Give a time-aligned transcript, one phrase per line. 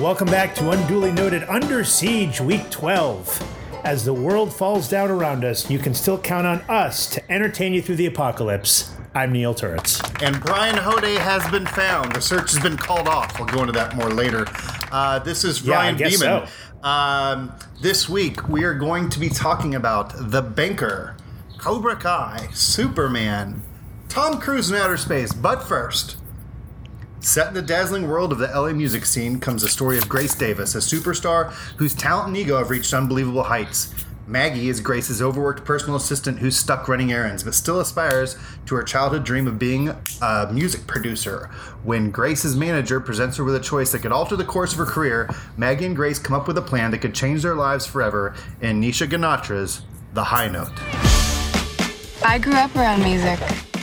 [0.00, 3.80] welcome back to Unduly Noted Under Siege Week 12.
[3.84, 7.72] As the world falls down around us, you can still count on us to entertain
[7.72, 8.90] you through the apocalypse.
[9.14, 10.00] I'm Neil Turitz.
[10.22, 12.12] And Brian Hode has been found.
[12.14, 13.38] The search has been called off.
[13.38, 14.46] We'll go into that more later.
[14.92, 16.46] Uh, this is Yeah, Ryan guess Beeman.
[16.46, 16.88] so.
[16.88, 21.16] Um, this week we are going to be talking about The Banker,
[21.58, 23.62] Cobra Kai, Superman,
[24.08, 25.32] Tom Cruise in outer space.
[25.32, 26.16] But first,
[27.22, 30.34] Set in the dazzling world of the LA music scene comes the story of Grace
[30.34, 33.94] Davis, a superstar whose talent and ego have reached unbelievable heights.
[34.26, 38.82] Maggie is Grace's overworked personal assistant who's stuck running errands, but still aspires to her
[38.82, 39.90] childhood dream of being
[40.22, 41.50] a music producer.
[41.82, 44.86] When Grace's manager presents her with a choice that could alter the course of her
[44.86, 48.34] career, Maggie and Grace come up with a plan that could change their lives forever
[48.62, 49.82] in Nisha Ganatra's
[50.14, 50.72] The High Note.
[52.24, 53.38] I grew up around music.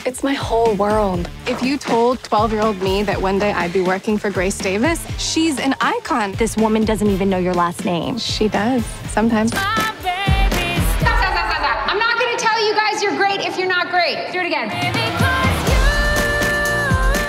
[0.07, 1.29] It's my whole world.
[1.47, 4.57] If you told 12 year old me that one day I'd be working for Grace
[4.57, 6.31] Davis, she's an icon.
[6.31, 8.17] This woman doesn't even know your last name.
[8.17, 9.51] She does, sometimes.
[9.51, 11.91] Stop, stop, stop, stop.
[11.91, 14.31] I'm not gonna tell you guys you're great if you're not great.
[14.31, 14.69] Do it again.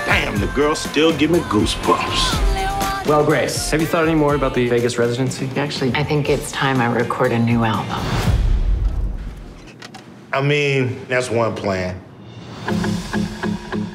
[0.05, 3.07] Damn, the girls still give me goosebumps.
[3.07, 5.49] Well, Grace, have you thought any more about the Vegas residency?
[5.57, 7.99] Actually, I think it's time I record a new album.
[10.31, 11.99] I mean, that's one plan.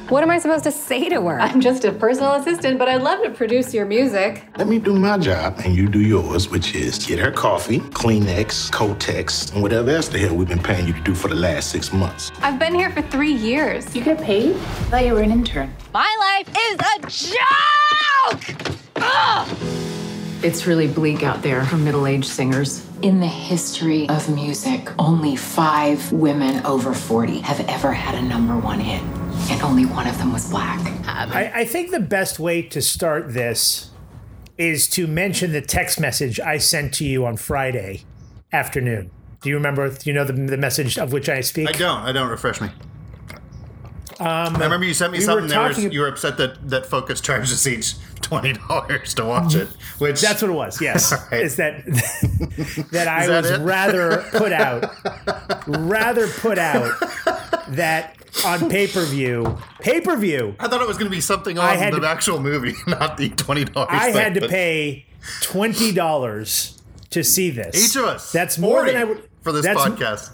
[0.09, 1.41] What am I supposed to say to her?
[1.41, 4.45] I'm just a personal assistant, but I'd love to produce your music.
[4.57, 8.71] Let me do my job and you do yours, which is get her coffee, Kleenex,
[8.71, 11.69] Kotex, and whatever else the hell we've been paying you to do for the last
[11.71, 12.31] six months.
[12.41, 13.93] I've been here for three years.
[13.95, 14.55] You get paid?
[14.55, 15.73] I thought you were an intern.
[15.93, 16.99] My life is a
[18.31, 18.75] joke!
[20.43, 22.85] It's really bleak out there for middle aged singers.
[23.05, 28.57] In the history of music, only five women over 40 have ever had a number
[28.57, 28.99] one hit,
[29.51, 30.79] and only one of them was black.
[31.07, 33.91] I, I think the best way to start this
[34.57, 38.05] is to mention the text message I sent to you on Friday
[38.51, 39.11] afternoon.
[39.43, 39.87] Do you remember?
[39.87, 41.69] Do you know the, the message of which I speak?
[41.69, 42.01] I don't.
[42.01, 42.29] I don't.
[42.29, 42.71] Refresh me.
[44.19, 46.69] I remember you sent me Um, we were something was, talking- you were upset that,
[46.69, 47.93] that Focus charges each
[48.25, 49.67] twenty dollars to watch it.
[49.99, 50.81] Which That's what it was.
[50.81, 51.41] Yes, right.
[51.41, 51.85] is that
[52.91, 53.61] that I that was it?
[53.61, 54.91] rather put out,
[55.67, 56.91] rather put out
[57.69, 58.15] that
[58.45, 61.59] on pay per view, pay per view, I thought it was going to be something
[61.59, 63.89] I on had the to- actual movie, not the twenty dollars.
[63.91, 65.05] I had to pay
[65.41, 66.81] twenty dollars
[67.11, 67.75] to see this.
[67.91, 68.31] each of us.
[68.31, 70.31] That's more than I would for this that's- podcast.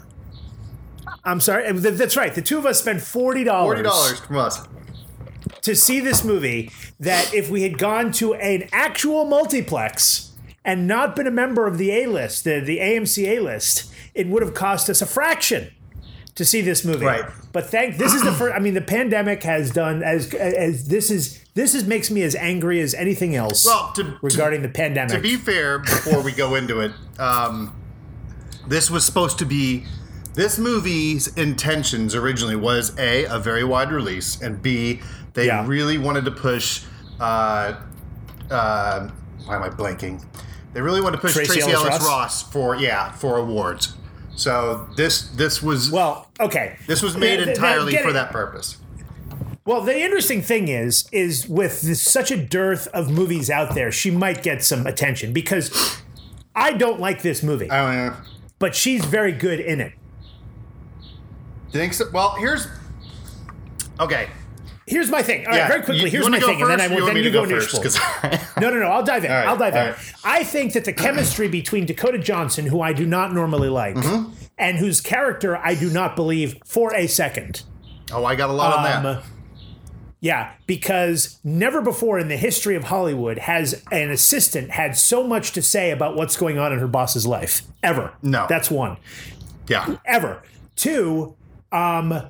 [1.24, 1.70] I'm sorry.
[1.72, 2.34] That's right.
[2.34, 3.76] The two of us spent forty dollars.
[3.76, 4.66] Forty dollars from us.
[5.62, 10.32] To see this movie that if we had gone to an actual multiplex
[10.64, 14.28] and not been a member of the A list, the, the AMC A list, it
[14.28, 15.72] would have cost us a fraction
[16.34, 17.04] to see this movie.
[17.06, 17.24] Right.
[17.52, 21.10] But thank this is the first I mean the pandemic has done as as this
[21.10, 24.72] is this is makes me as angry as anything else Well, to- regarding to- the
[24.72, 25.12] pandemic.
[25.12, 27.76] To be fair, before we go into it, um,
[28.66, 29.84] this was supposed to be.
[30.34, 35.02] This movie's intentions originally was a a very wide release, and b
[35.34, 35.66] they Yeah.
[35.66, 36.82] really wanted to push.
[37.20, 37.74] Uh,
[38.50, 39.08] uh,
[39.44, 40.24] why am I blanking?
[40.72, 42.06] They really wanted to push Tracee Tracee, Ellis Ross?
[42.06, 42.42] Ross?
[42.42, 43.94] for yeah for awards.
[44.34, 46.76] So this this was well, okay.
[46.86, 48.78] this was made entirely for that purpose.
[49.64, 53.92] Well, the interesting thing is, is with this, such a dearth of movies out there,
[53.92, 56.00] she might get some attention because
[56.56, 58.16] I don't like this movie, I don't know.
[58.58, 59.92] but she's very good in it.
[61.70, 62.06] Think so?
[62.12, 62.66] Well, here's
[64.00, 64.28] okay.
[64.86, 65.46] Here's my thing.
[65.46, 66.04] All right, Yeah, very quickly.
[66.04, 67.60] you- here's you my thing, and then I first will then you to go go
[67.60, 67.82] first?
[67.82, 67.98] 'Cause
[68.60, 68.86] No, no, no.
[68.86, 69.30] I'll dive in.
[69.30, 69.86] Right, I'll dive in.
[69.86, 69.94] right.
[70.24, 74.32] I think that the chemistry between Dakota Johnson, who I do not normally like, Mm-hmm.
[74.58, 77.62] and whose character I do not believe for a second.
[78.12, 79.04] Oh, I got a lot on that.
[79.18, 79.22] Um,
[80.20, 85.50] Yeah, because never before in the history of Hollywood has an assistant had so much
[85.52, 87.62] to say about what's going on in her boss's life.
[87.82, 88.12] Ever.
[88.22, 88.46] No.
[88.48, 88.98] That's one.
[89.68, 89.96] Yeah.
[90.04, 90.42] Ever.
[90.76, 91.34] Two,
[91.72, 92.22] um,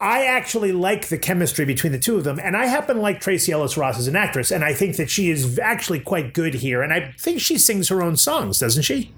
[0.00, 3.20] I actually like the chemistry between the two of them, and I happen to like
[3.20, 6.54] Tracee Ellis Ross as an actress, and I think that she is actually quite good
[6.54, 9.12] here, and I think she sings her own songs, doesn't she?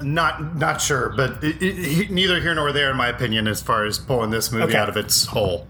[0.00, 3.84] Not not sure, but it, it, neither here nor there, in my opinion, as far
[3.84, 4.76] as pulling this movie Okay.
[4.76, 5.68] out of its hole.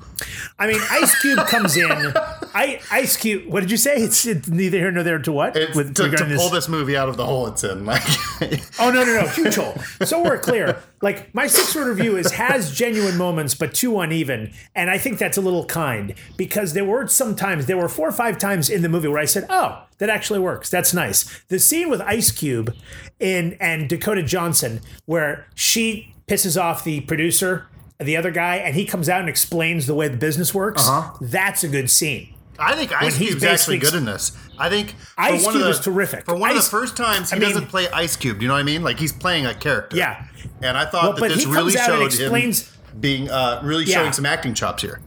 [0.59, 1.91] I mean, Ice Cube comes in.
[2.55, 3.47] I Ice Cube.
[3.47, 3.97] What did you say?
[3.97, 5.57] It's, it's neither here nor there to what?
[5.57, 7.85] It's With to, to pull this movie out of the hole it's in.
[7.85, 8.03] Like,
[8.79, 9.75] Oh no no no huge hole.
[10.05, 10.81] So we're clear.
[11.03, 15.19] Like my six word review is has genuine moments but too uneven, and I think
[15.19, 18.83] that's a little kind because there were sometimes there were four or five times in
[18.83, 20.71] the movie where I said, "Oh, that actually works.
[20.71, 22.75] That's nice." The scene with Ice Cube
[23.19, 27.67] in and Dakota Johnson where she pisses off the producer,
[27.99, 30.89] the other guy, and he comes out and explains the way the business works.
[30.89, 31.17] Uh-huh.
[31.21, 32.34] That's a good scene.
[32.59, 34.33] I think Ice he's Cube's actually good in this.
[34.59, 36.25] I think Ice Cube the, is terrific.
[36.25, 38.39] For one of the first times, he I mean- doesn't play Ice Cube.
[38.39, 38.83] Do you know what I mean?
[38.83, 39.97] Like he's playing a character.
[39.97, 40.25] Yeah.
[40.63, 43.97] And I thought Well, that this really showed explains- him being uh, really Yeah.
[44.01, 45.01] showing some acting chops here.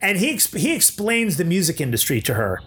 [0.00, 2.60] and he he explains the music industry to her.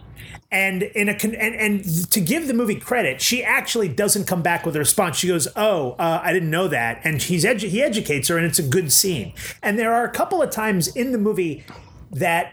[0.52, 4.66] And in a and, and to give the movie credit, she actually doesn't come back
[4.66, 5.18] with a response.
[5.18, 8.46] She goes, "Oh, uh, I didn't know that," and he's edu- he educates her, and
[8.46, 9.34] it's a good scene.
[9.62, 11.66] And there are a couple of times in the movie
[12.12, 12.50] that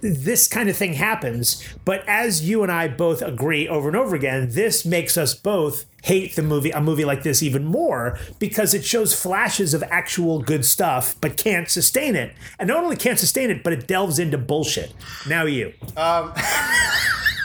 [0.00, 1.62] this kind of thing happens.
[1.84, 5.86] But as you and I both agree over and over again, this makes us both
[6.02, 10.40] hate the movie, a movie like this, even more because it shows flashes of actual
[10.40, 12.32] good stuff, but can't sustain it.
[12.58, 14.94] And not only can't sustain it, but it delves into bullshit.
[15.28, 15.74] Now you.
[15.96, 16.32] Um.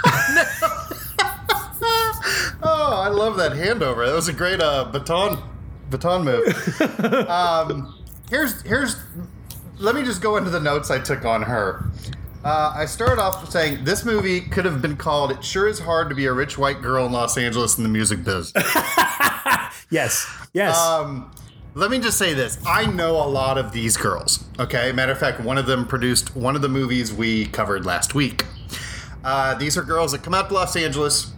[2.67, 4.07] Oh, I love that handover.
[4.07, 5.41] That was a great uh, baton
[5.91, 6.81] baton move.
[7.29, 8.97] um, here's here's.
[9.77, 11.85] Let me just go into the notes I took on her.
[12.45, 16.09] Uh, I started off saying this movie could have been called "It Sure Is Hard
[16.09, 18.53] to Be a Rich White Girl in Los Angeles in the Music Biz."
[19.89, 20.25] Yes.
[20.53, 20.77] Yes.
[20.77, 21.31] Um,
[21.73, 24.45] let me just say this: I know a lot of these girls.
[24.59, 28.15] Okay, matter of fact, one of them produced one of the movies we covered last
[28.15, 28.45] week.
[29.23, 31.33] Uh, these are girls that come out to Los Angeles.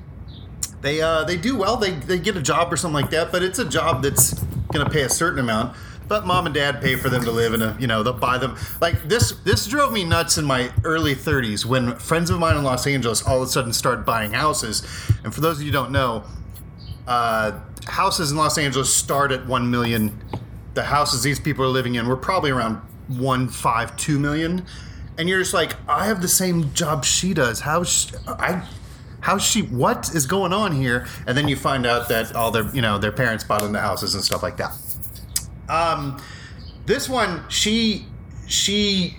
[0.82, 1.78] They uh, they do well.
[1.78, 4.34] They they get a job or something like that, but it's a job that's
[4.72, 5.76] going to pay a certain amount.
[6.08, 8.38] But mom and dad pay for them to live in a you know they'll buy
[8.38, 9.32] them like this.
[9.44, 13.24] This drove me nuts in my early 30s when friends of mine in Los Angeles
[13.28, 14.84] all of a sudden started buying houses.
[15.24, 16.24] And for those of you who don't know,
[17.08, 20.18] uh, houses in Los Angeles start at one million.
[20.76, 22.76] The houses these people are living in were probably around
[23.08, 24.66] one five two million,
[25.18, 27.62] and you're just like, I have the same job she does.
[27.62, 28.64] How sh- I.
[29.22, 29.62] how she?
[29.64, 31.08] What is going on here?
[31.26, 34.14] And then you find out that all their, you know, their parents bought into houses
[34.14, 34.72] and stuff like that.
[35.70, 36.22] Um,
[36.86, 38.06] this one, she,
[38.48, 39.18] she,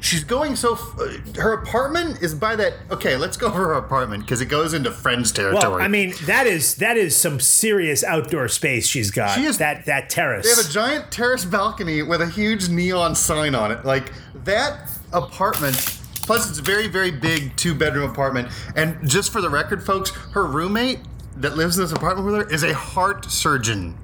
[0.00, 0.74] she's going so.
[0.74, 2.74] F- her apartment is by that.
[2.90, 5.72] Okay, let's go over her apartment because it goes into friends territory.
[5.72, 9.34] well, I mean, that is that is some serious outdoor space she's got.
[9.36, 10.44] She is- that that terrace.
[10.44, 13.84] They have a giant terrace balcony with a huge neon sign on it.
[13.84, 14.12] Like
[14.44, 15.96] that apartment.
[16.22, 18.46] Plus, it's a very, very big two bedroom apartment.
[18.76, 21.00] And just for the record, folks, her roommate
[21.38, 23.96] that lives in this apartment with her is a heart surgeon.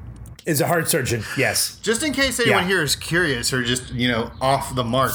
[0.46, 1.24] Is a heart surgeon.
[1.36, 1.76] Yes.
[1.82, 2.68] Just in case anyone Yeah.
[2.68, 5.12] here is curious or just, you know, off the mark,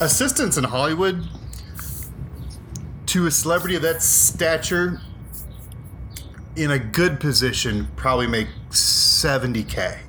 [0.00, 1.24] assistants in Hollywood
[3.06, 5.00] to a celebrity of that stature
[6.56, 10.00] in a good position probably make 70K.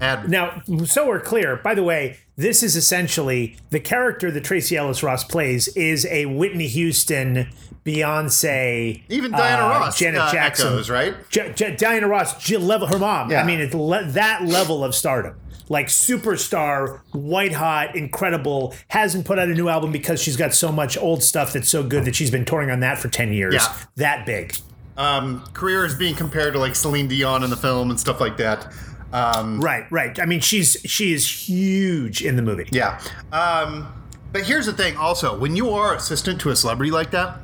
[0.00, 1.56] Add Now, so we're clear.
[1.56, 6.26] By the way, this is essentially the character that Tracee Ellis Ross plays is a
[6.26, 7.48] Whitney Houston,
[7.84, 11.14] Beyonce, Even Diana uh, Ross Janet uh, Jackson, echoes, right?
[11.30, 13.30] J- J- Diana Ross, Jill level her mom.
[13.30, 13.42] Yeah.
[13.42, 15.36] I mean, it's le- that level of stardom.
[15.68, 18.74] Like superstar, white hot, incredible.
[18.88, 21.82] Hasn't put out a new album because she's got so much old stuff that's so
[21.82, 23.54] good that she's been touring on that for ten years.
[23.54, 23.76] Yeah.
[23.96, 24.54] That big.
[24.96, 28.36] um, career is being compared to like Celine Dion in the film and stuff like
[28.36, 28.72] that.
[29.12, 30.18] Um, Right, right.
[30.20, 32.68] I mean, she's she is huge in the movie.
[32.72, 33.00] yeah.
[33.32, 33.92] Um,
[34.32, 37.38] but here's the thing also, when you are assistant to a celebrity like that,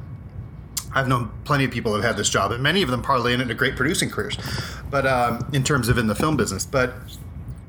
[0.95, 3.33] I've known plenty of people who have had this job, and many of them parlay
[3.33, 4.37] it into great producing careers.
[4.91, 6.95] But um, in terms of in the film business, but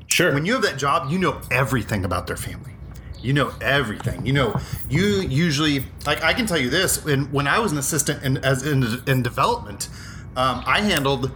[0.08, 0.34] Sure.
[0.34, 2.72] when you have that job, you know everything about their family.
[3.22, 4.26] You know everything.
[4.26, 7.02] You know you usually like I can tell you this.
[7.04, 9.88] When when I was an assistant in as in, in development,
[10.36, 11.30] um, I handled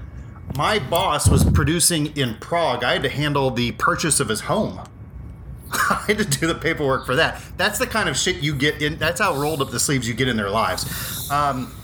[0.57, 2.83] my boss was producing in Prague.
[2.85, 4.81] I had to handle the purchase of his home.
[5.73, 7.41] I had to do the paperwork for that.
[7.57, 8.99] That's the kind of shit you get in.
[8.99, 11.31] That's how rolled up the sleeves you get in their lives.
[11.31, 11.75] Um,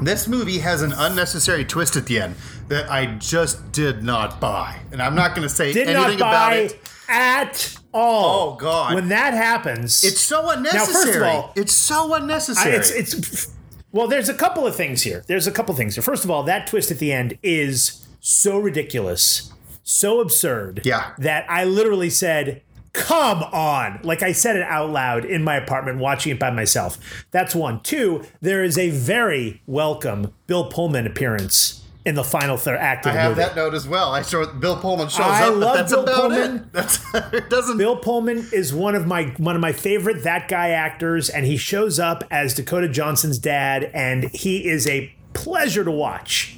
[0.00, 2.36] this movie has an unnecessary twist at the end
[2.68, 6.28] that I just did not buy, and I'm not going to say did anything not
[6.28, 6.78] about it.
[7.08, 8.52] at all.
[8.52, 8.94] Oh, God.
[8.94, 10.86] When that happens, It's so unnecessary.
[10.92, 12.74] Now, first of all, it's so I- unnecessary.
[12.76, 13.55] it's it's
[13.92, 14.08] well.
[14.08, 15.24] There's a couple of things here.
[15.26, 16.02] There's a couple of things here.
[16.02, 19.52] First of all, that twist at the end is so ridiculous,
[19.82, 20.82] so absurd.
[20.84, 21.12] Yeah.
[21.18, 22.62] That I literally said.
[22.92, 24.00] Come on.
[24.04, 26.96] Like I said it out loud in my apartment watching it by myself.
[27.30, 27.82] That's one.
[27.82, 33.12] Two, there is a very welcome Bill Pullman appearance in the final third act of
[33.12, 33.42] I have movie.
[33.42, 34.12] that note as well.
[34.12, 36.56] I show Bill Pullman shows I up, but love that's Bill about Pullman.
[36.56, 36.72] it.
[36.72, 37.50] That's it.
[37.50, 41.44] Doesn't Bill Pullman is one of my one of my favorite that guy actors, and
[41.44, 46.56] he shows up as Dakota Johnson's dad, and he is a pleasure to watch.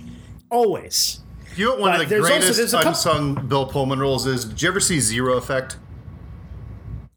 [0.51, 1.21] Always.
[1.57, 4.27] You know one But of the also- greatest there's a couple- unsung Bill Pullman roles
[4.27, 4.45] is?
[4.45, 5.77] Did you ever see Zero Effect?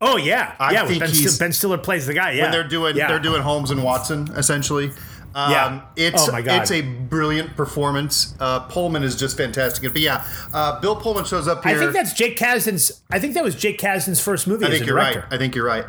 [0.03, 0.87] Oh yeah, I yeah.
[0.87, 2.31] think ben, ben Stiller plays the guy.
[2.31, 3.07] Yeah, When they're doing yeah.
[3.07, 4.91] they're doing Holmes and Watson essentially.
[5.33, 5.81] Um, Yeah.
[5.95, 6.61] It's Oh, my God.
[6.61, 8.35] it's a brilliant performance.
[8.39, 9.91] Uh, Pullman is just fantastic.
[9.93, 11.75] But yeah, uh, Bill Pullman shows up here.
[11.75, 13.01] I think that's Jake Kasdan's.
[13.09, 15.21] I think that was Jake Kasdan's first movie I think you're director.
[15.21, 15.33] right.
[15.33, 15.85] I think you're right.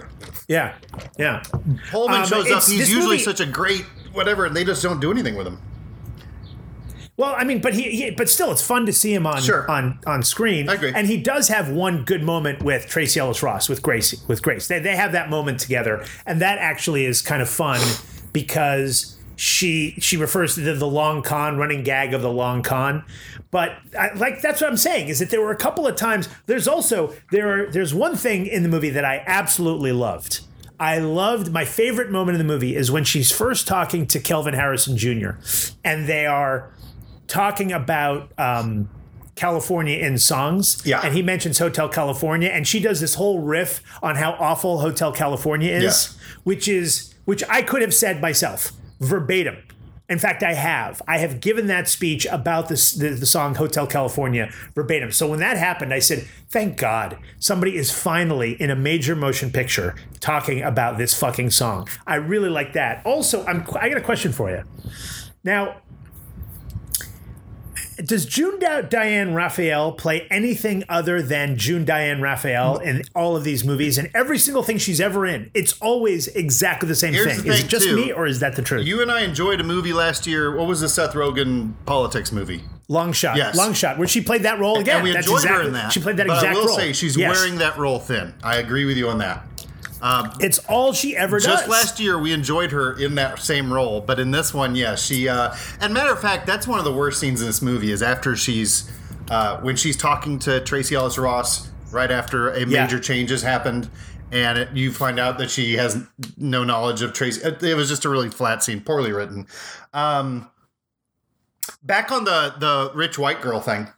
[0.48, 0.74] Yeah,
[1.18, 1.42] yeah.
[1.90, 2.62] Pullman Um, shows up.
[2.64, 5.58] He's usually movie- such a great whatever, and they just don't do anything with him.
[7.16, 9.70] Well, I mean, but he, he, but still, it's fun to see him on Sure.
[9.70, 10.68] on on screen.
[10.68, 10.92] I agree.
[10.94, 14.66] And he does have one good moment with Tracee Ellis Ross with Gracie with Grace.
[14.66, 17.80] They they have that moment together, and that actually is kind of fun
[18.32, 23.04] because she she refers to the, the long con running gag of the long con.
[23.50, 26.28] But I, like that's what I'm saying is that there were a couple of times.
[26.46, 30.40] There's also there are there's one thing in the movie that I absolutely loved.
[30.80, 34.54] I loved my favorite moment in the movie is when she's first talking to Kelvin
[34.54, 35.30] Harrison Jr.
[35.84, 36.72] and they are
[37.28, 38.88] talking about um,
[39.36, 40.82] California in songs.
[40.84, 41.00] Yeah.
[41.04, 45.12] And he mentions Hotel California, and she does this whole riff on how awful Hotel
[45.12, 49.58] California is, which is which I could have said myself verbatim.
[50.08, 51.00] In fact, I have.
[51.08, 55.10] I have given that speech about this, the, the song Hotel California verbatim.
[55.10, 59.50] So when that happened, I said, thank God somebody is finally in a major motion
[59.50, 61.88] picture talking about this fucking song.
[62.06, 63.06] I really like that.
[63.06, 64.64] Also, I'm, I got a question for you.
[65.44, 65.80] Now,
[68.06, 73.44] does June Di- Diane Raphael play anything other than June Diane Raphael in all of
[73.44, 75.50] these movies and every single thing she's ever in?
[75.54, 77.42] It's always exactly the same Here's thing.
[77.44, 77.96] the Is it just too.
[77.96, 78.86] me or is that the truth?
[78.86, 80.54] You and I enjoyed a movie last year.
[80.56, 82.62] What was the Seth Rogen politics movie?
[82.88, 83.56] long shot, Yes.
[83.56, 84.96] long shot, where she played that role again.
[84.96, 85.92] and we enjoyed exactly, her in that.
[85.92, 86.76] She played that but exact I will role.
[86.76, 87.34] say she's Yes.
[87.34, 88.34] wearing that role thin.
[88.42, 89.46] I agree with you on that.
[90.40, 91.46] It's all she ever does.
[91.46, 94.96] Just last year, we enjoyed her in that same role, but in this one, yeah,
[94.96, 95.28] she.
[95.28, 98.02] Uh, and matter of fact, that's one of the worst scenes in this movie is
[98.02, 98.90] after she's
[99.30, 102.82] uh, when she's talking to Tracee Ellis Ross right after a Yeah.
[102.84, 103.88] major change has happened,
[104.32, 106.04] and it, you find out that she has
[106.36, 107.40] no knowledge of Tracee.
[107.46, 109.46] It, it was just a really flat scene, poorly written.
[109.94, 110.48] Um,
[111.82, 113.88] back on the the rich white girl thing.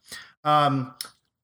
[0.44, 0.94] Um,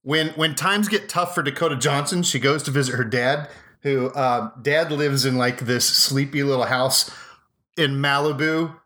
[0.02, 3.48] when when times get tough for Dakota Johnson, she goes to visit her dad,
[3.82, 7.10] who uh, dad lives in like this sleepy little house
[7.76, 8.76] in Malibu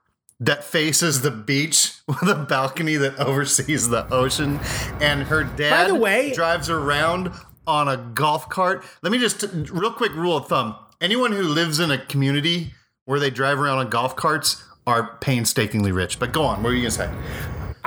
[0.40, 4.60] that faces the beach with a balcony that oversees the ocean,
[5.00, 7.30] and her dad By the way- drives around
[7.66, 8.84] on a golf cart.
[9.02, 12.72] Let me just real quick rule of thumb: anyone who lives in a community
[13.06, 16.18] where they drive around on golf carts are painstakingly rich.
[16.18, 17.10] But go on, what were you gonna say?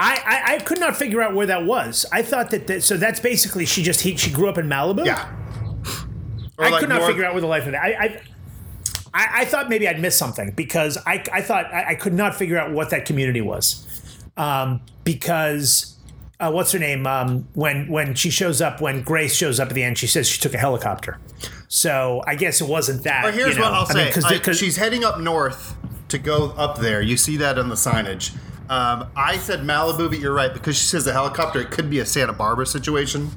[0.00, 2.06] I, I I could not figure out where that was.
[2.12, 5.04] I thought that, that so that's basically she just he, she grew up in Malibu.
[5.06, 5.28] Yeah.
[6.58, 7.82] Or I like could not figure out where the life of that.
[7.82, 8.20] I, I
[9.14, 12.34] I I thought maybe I'd missed something because I I thought I, I could not
[12.34, 13.86] figure out what that community was,
[14.36, 15.94] um, because.
[16.40, 17.04] Uh, what's her name?
[17.04, 20.28] Um, when when she shows up, when Grace shows up at the end, she says
[20.28, 21.18] she took a helicopter.
[21.66, 23.24] So I guess it wasn't that.
[23.24, 25.74] But here's you know, what I'll mean, say: 'cause- I- 'cause- she's heading up north
[26.10, 27.02] to go up there.
[27.02, 28.36] You see that on the signage.
[28.70, 31.60] Um, I said Malibu, but you're right because she says the helicopter.
[31.60, 33.32] It could be a Santa Barbara situation.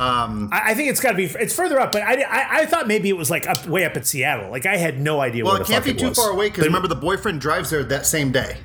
[0.00, 1.24] Um, I I think it's got to be.
[1.24, 3.96] It's further up, but I, I, I thought maybe it was like up way up
[3.96, 4.50] at Seattle.
[4.50, 5.44] Like I had no idea.
[5.44, 6.16] well, where it can't be too was.
[6.18, 8.58] far away because remember the boyfriend drives there that same day.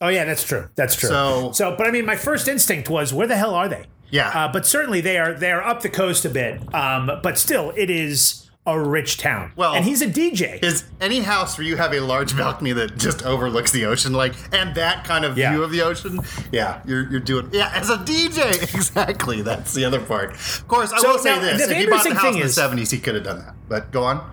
[0.00, 0.68] Oh yeah, that's true.
[0.74, 1.08] That's true.
[1.10, 3.84] So- so, but I mean, my first instinct was, where the hell are they?
[4.10, 4.28] Yeah.
[4.28, 5.32] Uh, but certainly they are.
[5.34, 6.74] They are up the coast a bit.
[6.74, 9.52] Um, but still, it is a rich town.
[9.56, 10.62] Well, and he's a DJ.
[10.62, 14.34] Is any house where you have a large balcony that just overlooks the ocean, like,
[14.54, 15.52] and that kind of Yeah.
[15.52, 16.20] view of the ocean?
[16.52, 17.48] Yeah, you're, you're doing.
[17.52, 19.42] Yeah, as a DJ, exactly.
[19.42, 20.32] That's the other part.
[20.34, 22.40] Of course, I So will say now, this: the if he bought the house in
[22.40, 23.54] the is- '70s, he could have done that.
[23.68, 24.30] But go on.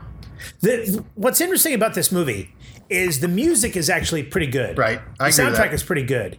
[0.62, 2.56] The, what's interesting about this movie
[2.90, 4.78] is the music is actually pretty good.
[4.78, 5.02] Right.
[5.20, 6.38] I the soundtrack is pretty good.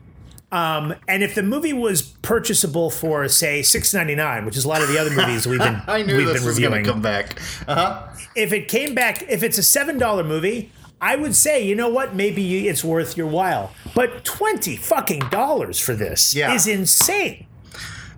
[0.52, 4.68] Um, and if the movie was purchasable for say six ninety nine, which is a
[4.68, 7.00] lot of the other movies we've been I knew we've this been was reviewing, come
[7.02, 7.40] back.
[7.68, 8.08] Uh huh.
[8.34, 11.88] if it came back, if it's a seven dollar movie, I would say, you know
[11.88, 13.72] what, maybe it's worth your while.
[13.94, 16.52] But twenty fucking dollars for this Yeah.
[16.52, 17.46] is insane.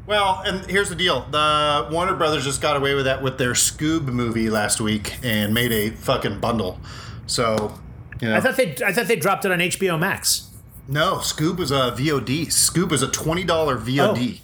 [0.07, 3.53] Well, and here's the deal: the Warner Brothers just got away with that with their
[3.53, 6.81] Scoob movie last week and made a fucking bundle.
[7.27, 7.79] So,
[8.21, 10.49] you know, I thought they, I thought they dropped it on HBO Max.
[10.93, 12.47] No, Scoob was a VOD.
[12.49, 14.41] Scoob was a twenty dollar VOD.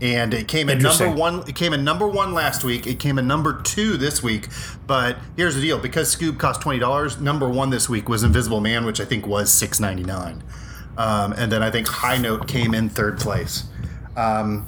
[0.00, 1.48] And it came in number one.
[1.48, 2.86] It came in number one last week.
[2.86, 4.48] It came in number two this week.
[4.86, 8.60] But here's the deal: because Scoob cost twenty dollars, number one this week was Invisible
[8.60, 10.44] Man, which I think was six ninety nine.
[10.98, 13.64] Um, and then I think High Note came in third place.
[14.16, 14.66] Um,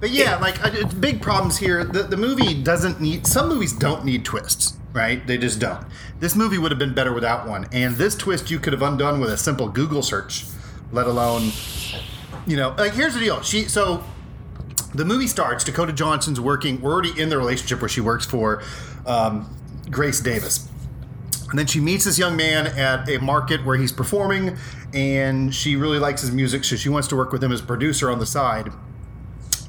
[0.00, 1.84] but yeah, like big problems here.
[1.84, 3.26] The, the movie doesn't need.
[3.26, 5.26] Some movies don't need twists, right?
[5.26, 5.86] They just don't.
[6.20, 7.66] This movie would have been better without one.
[7.72, 10.44] And this twist you could have undone with a simple Google search,
[10.92, 11.50] let alone,
[12.46, 12.74] you know.
[12.76, 13.40] Like here's the deal.
[13.42, 14.04] She so
[14.94, 15.64] the movie starts.
[15.64, 16.80] Dakota Johnson's working.
[16.82, 18.62] We're already in the relationship where she works for
[19.06, 19.56] um,
[19.90, 20.68] Grace Davis.
[21.48, 24.56] And then she meets this young man at a market where he's performing,
[24.92, 28.10] and she really likes his music, so she wants to work with him as producer
[28.10, 28.72] on the side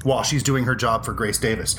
[0.02, 1.76] while she's doing her job for Grace Davis.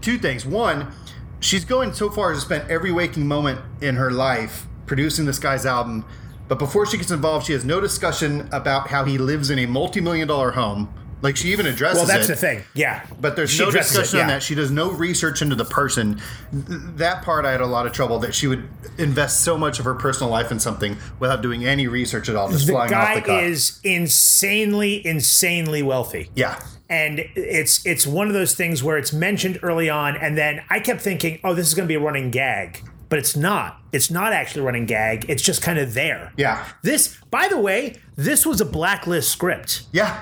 [0.00, 0.44] Two things.
[0.46, 0.92] One,
[1.40, 5.38] she's going so far as to spend every waking moment in her life producing this
[5.38, 6.04] guy's album,
[6.50, 9.66] But before she gets involved, she has no discussion about how he lives in a
[9.66, 10.92] multi-million dollar home.
[11.22, 12.28] Like she even addresses Well, that's it.
[12.28, 12.62] the thing.
[12.74, 13.04] Yeah.
[13.20, 14.42] But there's She no addresses it, discussion on that.
[14.42, 16.20] She does no research into the person.
[16.52, 19.84] That part I had a lot of trouble that she would invest so much of
[19.84, 23.14] her personal life in something without doing any research at all, just The flying off
[23.14, 23.42] the guy cuff.
[23.42, 26.30] is insanely, insanely wealthy.
[26.34, 26.58] yeah.
[26.88, 30.80] and it's it's one of those things where it's mentioned early on and then i
[30.80, 34.10] kept thinking oh this is going to be a running gag but it's not it's
[34.10, 36.64] not actually a running gag it's just kind of there Yeah.
[36.82, 40.20] this by the way this was a blacklist script Yeah.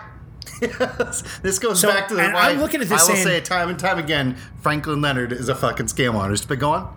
[0.61, 1.23] Yes.
[1.43, 3.27] This goes So, back to the and why I'm looking at this I will saying-
[3.27, 6.49] say it time and time again, Franklin Leonard is a fucking scam artist.
[6.49, 6.95] But go on.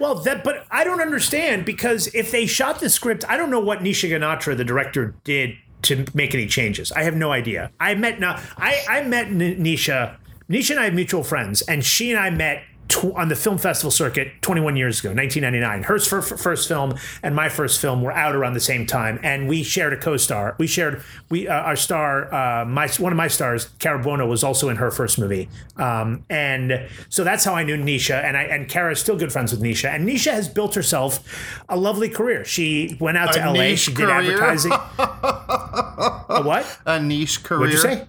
[0.00, 3.60] well that but i don't understand because if they shot the script i don't know
[3.60, 7.94] what nisha ganatra the director did to make any changes i have no idea i
[7.94, 10.16] met now i i met nisha
[10.50, 13.58] nisha and i have mutual friends and she and i met tw- on the film
[13.58, 18.12] festival circuit 21 years ago 1999 her fir- first film and my first film were
[18.12, 21.76] out around the same time and we shared a co-star we shared we uh, our
[21.76, 25.48] star uh, my one of my stars Cara Buono was also in her first movie
[25.76, 29.50] um, and so that's how I knew Nisha and I and Cara's still good friends
[29.50, 31.20] with Nisha and Nisha has built herself
[31.68, 34.10] a lovely career she went out to LA she did career?
[34.10, 37.60] advertising a what A niche career.
[37.60, 38.06] what'd you say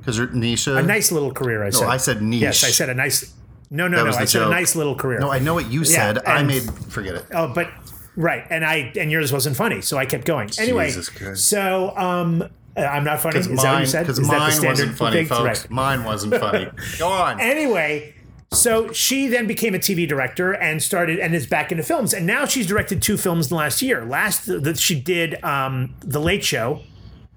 [0.00, 0.78] Because Nisha.
[0.78, 2.40] a nice little career I said I said niche.
[2.42, 3.33] yes I said a nice
[3.74, 5.84] no no That no I said a nice little career No, I know what you
[5.84, 6.18] said.
[6.26, 6.62] I and- made.
[6.90, 7.24] Forget it.
[7.34, 7.68] Oh, but
[8.16, 10.48] right, and I and yours wasn't funny, so I kept going.
[10.58, 13.38] Anyway, so um, I'm not funny.
[13.40, 14.06] Is Because that what mine, you said?
[14.06, 15.26] 'cause Is that the mine standard wasn't funny, thing?
[15.26, 15.60] folks.
[15.62, 15.70] Right.
[15.70, 16.68] Mine wasn't funny.
[16.98, 17.40] Go on.
[17.40, 18.14] Anyway,
[18.52, 22.26] so she then became a TV director and started and is back into films, and
[22.26, 24.04] now she's directed two films in the last year.
[24.04, 26.80] Last that she did um, the Late Show.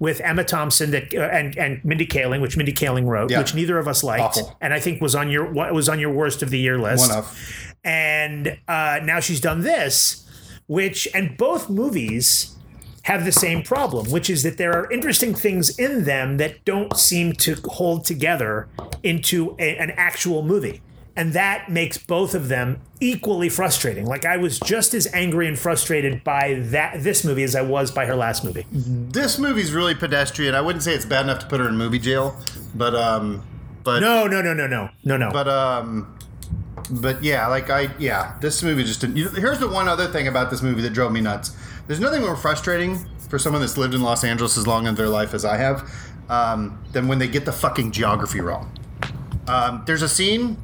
[0.00, 3.38] With Emma Thompson that uh, and and Mindy Kaling, which Mindy Kaling wrote, Yeah.
[3.40, 4.56] which neither of us liked, Awful.
[4.60, 7.08] and I think was on your what was on your worst of the year list.
[7.10, 7.74] One of.
[7.84, 10.24] and uh, now she's done this,
[10.68, 12.54] which and both movies
[13.02, 16.96] have the same problem, which is that there are interesting things in them that don't
[16.96, 18.68] seem to hold together
[19.02, 20.80] into a, an actual movie.
[21.18, 24.06] And that makes both of them equally frustrating.
[24.06, 27.90] Like I was just as angry and frustrated by that this movie as I was
[27.90, 28.64] by her last movie.
[28.70, 30.54] This movie's really pedestrian.
[30.54, 32.36] I wouldn't say it's bad enough to put her in movie jail,
[32.72, 33.42] but um,
[33.82, 35.30] but No, no, no, no, no, no, no.
[35.32, 36.16] but um,
[36.88, 39.16] but yeah, like I yeah, this movie just didn't.
[39.16, 41.50] You, here's the one other thing about this movie that drove me nuts.
[41.88, 42.96] There's nothing more frustrating
[43.28, 45.90] for someone that's lived in Los Angeles as long in their life as I have,
[46.28, 48.70] um, than when they get the fucking geography wrong.
[49.48, 50.56] Um, there's a scene.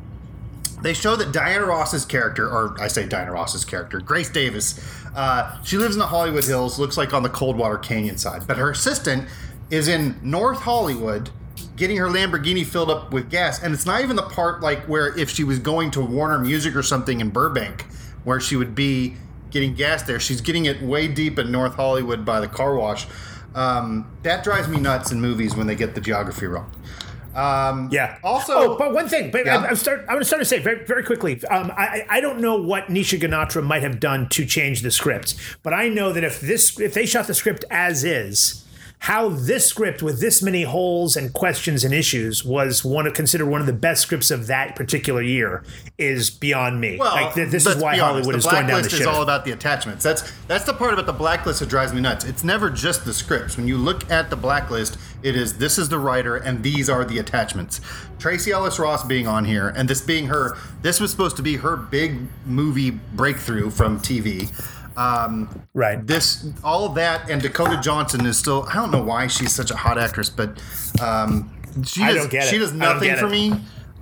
[0.84, 4.78] They show that Diana Ross's character, or I say Diana Ross's character, Grace Davis,
[5.16, 8.46] uh, she lives in the Hollywood Hills, looks like on the Coldwater Canyon side.
[8.46, 9.26] But her assistant
[9.70, 11.30] is in North Hollywood
[11.76, 13.62] getting her Lamborghini filled up with gas.
[13.62, 16.76] And it's not even the part like where if she was going to Warner Music
[16.76, 17.86] or something in Burbank,
[18.24, 19.16] where she would be
[19.50, 20.20] getting gas there.
[20.20, 23.06] She's getting it way deep in North Hollywood by the car wash.
[23.54, 26.70] Um, that drives me nuts in movies when they get the geography wrong.
[27.34, 28.18] Um, Yeah.
[28.22, 29.58] Also, oh, but one thing, but Yeah.
[29.58, 30.00] I'm, I'm start.
[30.00, 31.42] I'm going to start to say very, very quickly.
[31.46, 35.34] Um, I, I don't know what Nisha Ganatra might have done to change the script,
[35.62, 38.64] but I know that if this, if they shot the script as is,
[39.00, 43.46] how this script with this many holes and questions and issues was one of considered
[43.46, 45.62] one of the best scripts of that particular year
[45.98, 46.96] is beyond me.
[46.98, 49.22] Well, like th- this is why honest, Hollywood is going down the blacklist is all
[49.22, 50.02] about the attachments.
[50.02, 52.24] That's that's the part about the blacklist that drives me nuts.
[52.24, 53.58] It's never just the scripts.
[53.58, 57.04] When you look at the blacklist, it is this is the writer and these are
[57.04, 57.80] the attachments.
[58.18, 60.56] Tracee Ellis Ross being on here and this being her.
[60.82, 64.52] This was supposed to be her big movie breakthrough from TV.
[64.96, 66.06] Um, right.
[66.06, 68.66] This all of that and Dakota Johnson is still.
[68.68, 70.62] I don't know why she's such a hot actress, but
[71.00, 71.50] um,
[71.84, 73.30] she does, she does nothing for it.
[73.30, 73.52] me.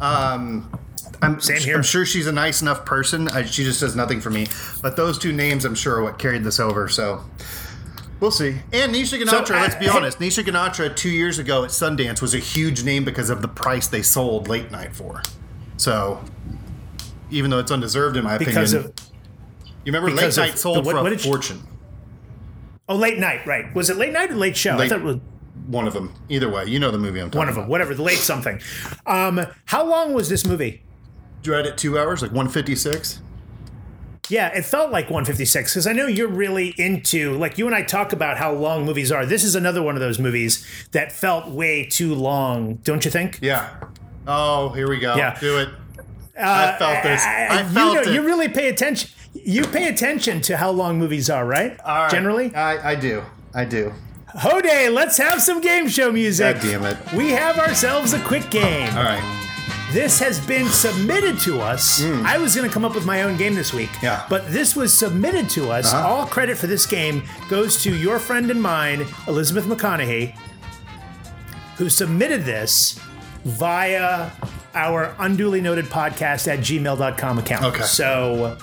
[0.01, 0.79] Um,
[1.23, 1.77] I'm, Same here.
[1.77, 3.29] I'm sure she's a nice enough person.
[3.29, 4.49] I, she just does nothing for me.
[4.83, 6.89] But those two names, I'm sure, are what carried this over.
[6.89, 7.23] So
[8.23, 8.57] we'll see.
[8.73, 10.19] And Nisha Ganatra, So, uh, let's be honest.
[10.19, 13.87] Nisha Ganatra, two years ago at Sundance, was a huge name because of the price
[13.89, 15.23] they sold Late Night for.
[15.77, 16.25] So
[17.31, 19.11] even though it's undeserved, in my because opinion, of
[19.85, 21.63] you remember Late Night sold the- what- for what a fortune.
[22.89, 24.77] oh late night right was it late night or late show?
[24.79, 25.17] I thought it was
[25.67, 26.13] One of them.
[26.29, 27.65] Either way, you know the movie I'm talking one of them.
[27.65, 27.71] about.
[27.71, 28.61] Whatever the late something.
[29.07, 30.83] Um, how long was this movie?
[31.43, 33.21] Dread at two hours, like 156.
[34.33, 37.83] Yeah, it felt like 156 because I know you're really into like you and I
[37.83, 39.27] talk about how long movies are.
[39.27, 43.41] This is another one of those movies that felt way too long, don't you think?
[43.43, 43.69] Yeah.
[44.27, 45.17] Oh, here we go.
[45.17, 45.39] Yeah.
[45.39, 45.69] Do it.
[46.35, 47.23] Uh, I felt this.
[47.23, 48.15] Uh, I, you felt know, it.
[48.15, 49.11] you really pay attention.
[49.35, 51.79] You pay attention to how long movies are, right?
[51.81, 52.11] All right.
[52.11, 52.55] Generally.
[52.55, 53.23] I, I do.
[53.53, 53.93] I do.
[54.29, 56.57] Hode, let's have some game show music.
[56.57, 56.97] God damn it.
[57.13, 58.89] We have ourselves a quick game.
[58.97, 59.51] All right.
[59.93, 62.03] This has been submitted to us.
[62.03, 63.91] I was going to come up with my own game this week.
[64.03, 64.25] Yeah.
[64.31, 65.93] But this was submitted to us.
[65.93, 66.09] Uh-huh.
[66.09, 70.35] All credit for this game goes to your friend and mine, Elizabeth McConaughey,
[71.77, 72.99] who submitted this
[73.45, 74.31] via
[74.75, 77.65] our unduly noted podcast at gmail.com account.
[77.65, 77.83] Okay.
[77.83, 78.57] So,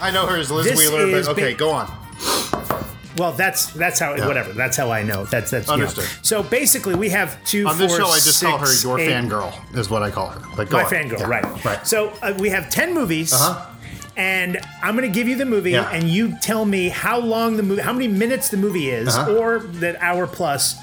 [0.00, 2.05] I know her as Liz Wheeler, but okay, go on.
[3.16, 4.26] Well, that's that's how Yeah.
[4.26, 4.52] whatever.
[4.52, 5.24] That's how I know.
[5.24, 5.82] That's that's you know.
[5.84, 6.24] Understood.
[6.26, 7.66] So basically, we have two.
[7.66, 10.28] On this four, show, I just call her your eight- fangirl, is what I call
[10.30, 10.64] her.
[10.64, 10.90] Go My on.
[10.90, 11.64] fangirl, Yeah, right?
[11.64, 11.86] Right.
[11.86, 13.32] So uh, we have ten movies.
[13.32, 13.72] Uh-huh.
[14.18, 15.90] And I'm going to give you the movie, Yeah.
[15.90, 19.34] and you tell me how long the movie, how many minutes the movie is, Uh-huh.
[19.34, 20.76] or that hour plus,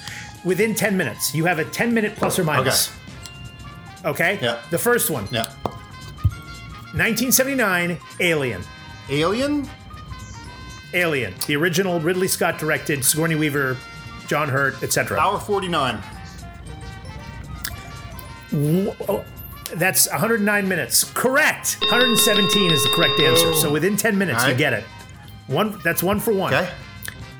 [0.44, 1.34] within 10 minutes.
[1.34, 2.92] You have a 10 minute plus or minus.
[4.06, 4.38] Okay.
[4.40, 4.60] Yeah.
[4.70, 5.48] The first one, yeah.
[6.94, 8.62] 1979, Alien.
[9.10, 9.68] Alien?
[10.94, 13.78] Alien, the original Ridley Scott directed, Sigourney Weaver,
[14.28, 15.20] John Hurt, etc.
[15.20, 16.02] Hour 49.
[18.54, 19.26] Oh,
[19.76, 21.04] That's 109 minutes.
[21.04, 21.78] Correct.
[21.82, 23.54] 117 is the correct answer.
[23.54, 23.74] So oh.
[23.74, 24.84] within 10 minutes, All you get it.
[25.48, 25.80] One.
[25.84, 26.54] That's one for one.
[26.54, 26.72] Okay.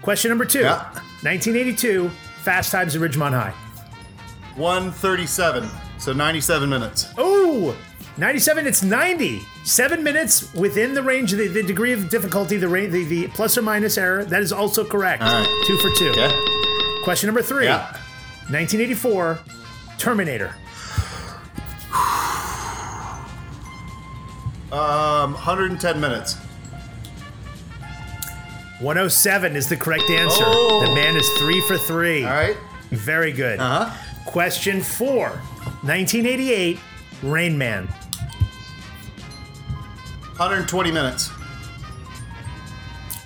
[0.02, 0.62] Question number two.
[0.62, 0.84] Yeah.
[1.22, 2.10] 1982,
[2.42, 3.54] Fast Times at Ridgemont High.
[4.56, 5.70] 137.
[5.98, 7.14] So 97 minutes.
[7.18, 7.76] Oh,
[8.18, 8.68] 97.
[8.68, 9.42] It's 90.
[9.64, 13.28] Seven minutes within the range of the, the degree of difficulty, the, ra- the the
[13.30, 14.24] plus or minus error.
[14.26, 15.24] That is also correct.
[15.24, 15.64] All right.
[15.66, 16.10] Two for two.
[16.10, 17.02] Okay.
[17.04, 17.66] Question number three.
[17.66, 17.92] Yeah.
[18.50, 19.40] 1984,
[19.98, 20.54] Terminator.
[24.72, 26.36] Um, 110 minutes.
[28.80, 30.44] 107 is the correct answer.
[30.46, 30.84] Oh.
[30.86, 32.26] The man is three for three.
[32.26, 32.58] All right.
[32.90, 33.60] Very good.
[33.60, 33.98] Uh huh.
[34.26, 35.30] Question four
[35.84, 36.80] 1988,
[37.22, 37.88] Rain Man.
[40.38, 41.30] 120 minutes.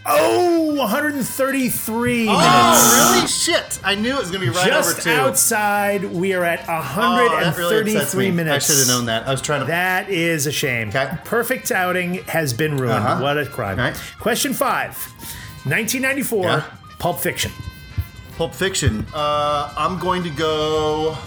[0.10, 2.39] Oh, 133 minutes.
[2.41, 3.28] Oh, really?
[3.28, 3.80] Shit.
[3.84, 5.10] I knew it was going to be right Just over two.
[5.10, 7.17] outside, we are at Oh,
[7.58, 8.70] really 133 minutes.
[8.70, 9.28] I should have known that.
[9.28, 9.65] I was trying to.
[9.67, 10.89] That is a shame.
[10.89, 11.12] Okay.
[11.26, 13.04] Perfect outing has been ruined.
[13.04, 13.22] Uh-huh.
[13.22, 13.80] What a crime.
[13.80, 14.02] All right.
[14.20, 14.96] Question five
[15.65, 16.63] 1994, Yeah.
[17.00, 17.52] Pulp Fiction.
[18.38, 19.06] Pulp Fiction.
[19.13, 21.17] Uh, I'm going to go.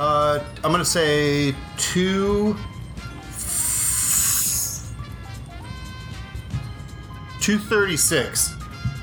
[0.00, 2.56] Uh, I'm going to say two.
[7.42, 8.54] 236.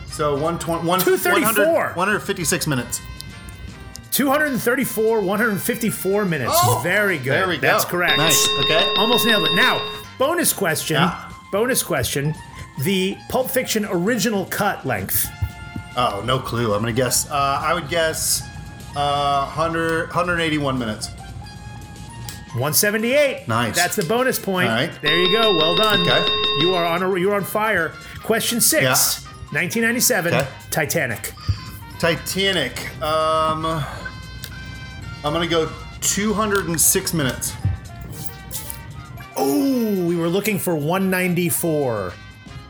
[0.08, 1.66] So 120, one, 234.
[1.66, 3.02] 100 156 minutes.
[4.12, 6.52] 234, 154 minutes.
[6.54, 7.32] Oh, Very good.
[7.32, 7.62] there we go.
[7.62, 8.18] That's correct.
[8.18, 8.48] Nice.
[8.66, 8.94] Okay.
[8.98, 9.56] Almost nailed it.
[9.56, 9.80] Now,
[10.18, 10.96] bonus question.
[10.96, 11.32] Yeah.
[11.52, 12.34] Bonus question.
[12.82, 15.30] The Pulp Fiction original cut length.
[15.96, 16.74] Oh, no clue.
[16.74, 17.30] I'm going to guess.
[17.30, 18.42] Uh, I would guess
[18.96, 21.10] uh, 100, 181 minutes.
[22.54, 23.48] 178.
[23.48, 23.76] Nice.
[23.76, 24.70] That's the bonus point.
[24.70, 24.92] All right.
[25.02, 25.56] There you go.
[25.56, 26.02] Well done.
[26.02, 26.26] Okay.
[26.62, 27.94] You are on a, you're on fire.
[28.24, 28.84] Question six.
[28.84, 29.30] Yeah.
[29.52, 30.34] 1997.
[30.34, 30.48] Okay.
[30.70, 31.34] Titanic.
[32.00, 33.02] Titanic.
[33.02, 33.66] Um,
[35.24, 37.54] I'm going to go 206 minutes.
[39.36, 42.14] Oh, we were looking for 194.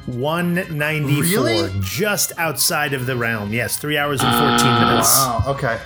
[0.05, 1.23] 194.
[1.23, 1.79] Really?
[1.81, 3.53] Just outside of the realm.
[3.53, 5.17] Yes, three hours and 14 minutes.
[5.17, 5.43] Wow.
[5.47, 5.79] Okay.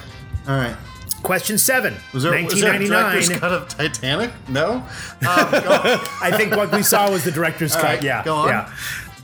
[0.48, 0.76] All right.
[1.24, 1.96] Question seven.
[2.14, 4.32] Was there, was there a director's cut of Titanic?
[4.50, 4.74] No.
[4.74, 4.84] Um,
[5.22, 7.88] I think what we saw was the director's All cut.
[7.88, 8.24] right, yeah.
[8.26, 8.50] go on.
[8.50, 8.74] Yeah.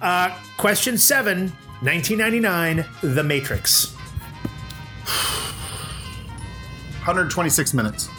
[0.02, 1.50] Uh, question seven.
[1.82, 2.86] 1999.
[3.16, 3.94] The Matrix.
[7.06, 8.10] 126 minutes.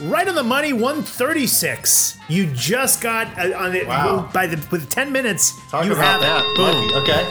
[0.00, 2.18] Right on the money, 136.
[2.28, 4.28] You just got uh, on it Wow.
[4.34, 5.52] by the with 10 minutes.
[5.70, 6.44] Talk you about have that.
[6.44, 6.56] it.
[6.56, 7.02] Boom.
[7.02, 7.24] Okay.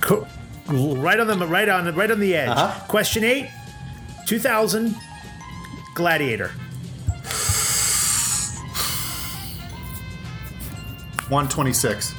[0.00, 0.26] Co-
[1.02, 2.48] right on the right on right on the edge.
[2.48, 2.86] Uh-huh.
[2.88, 3.50] Question eight,
[4.26, 4.94] 2000,
[5.94, 6.50] Gladiator.
[11.28, 12.14] 126.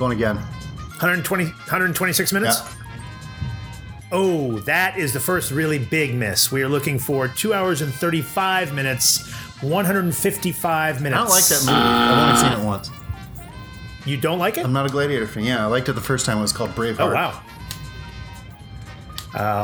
[0.00, 0.36] Going again.
[0.36, 2.58] 120, 126 minutes.
[2.58, 2.72] Yeah.
[4.12, 6.50] Oh, that is the first really big miss.
[6.50, 11.20] We are looking for two hours and 35 minutes, 155 minutes.
[11.20, 11.72] I don't like that movie.
[11.78, 12.90] I've only seen it once.
[14.06, 14.64] You don't like it?
[14.64, 15.44] I'm not a Gladiator fan.
[15.44, 16.38] Yeah, I liked it the first time.
[16.38, 17.00] It was called Braveheart.
[17.00, 17.42] Oh, wow.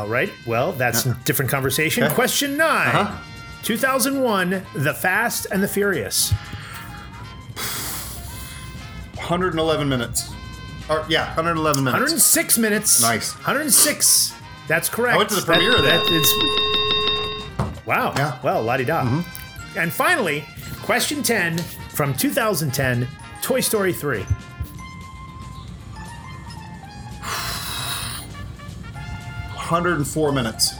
[0.01, 0.31] All right.
[0.45, 2.03] Well, that's a different conversation.
[2.03, 2.13] Okay.
[2.13, 3.17] Question 9 Uh-huh.
[3.63, 6.31] 2001, The Fast and the Furious.
[9.27, 10.31] 111 minutes.
[10.89, 11.99] Or, yeah, 111 minutes.
[12.01, 13.01] 106 minutes.
[13.01, 13.33] Nice.
[13.35, 14.33] 106.
[14.67, 15.15] That's correct.
[15.15, 16.01] I went to the premiere of that.
[16.09, 18.13] is- wow.
[18.15, 18.31] Yeah.
[18.31, 18.47] Mm-hmm.
[18.47, 19.23] Well, la di da.
[19.75, 20.45] And finally,
[20.83, 21.57] question 10
[21.93, 23.07] from 2010
[23.41, 24.25] Toy Story 3.
[29.55, 30.73] Hundred and four minutes.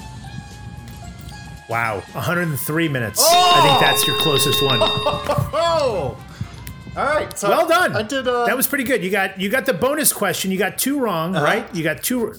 [1.70, 2.00] Wow.
[2.14, 3.22] 103 minutes.
[3.30, 4.80] I think that's your closest one.
[5.60, 6.18] Oh!
[6.98, 7.38] All right.
[7.38, 7.96] So Well done.
[7.96, 8.28] I did.
[8.28, 9.04] Uh, that was pretty good.
[9.04, 10.52] You got you got the bonus question.
[10.52, 11.46] You got two wrong, Uh-huh.
[11.46, 11.76] right?
[11.76, 12.34] You got two.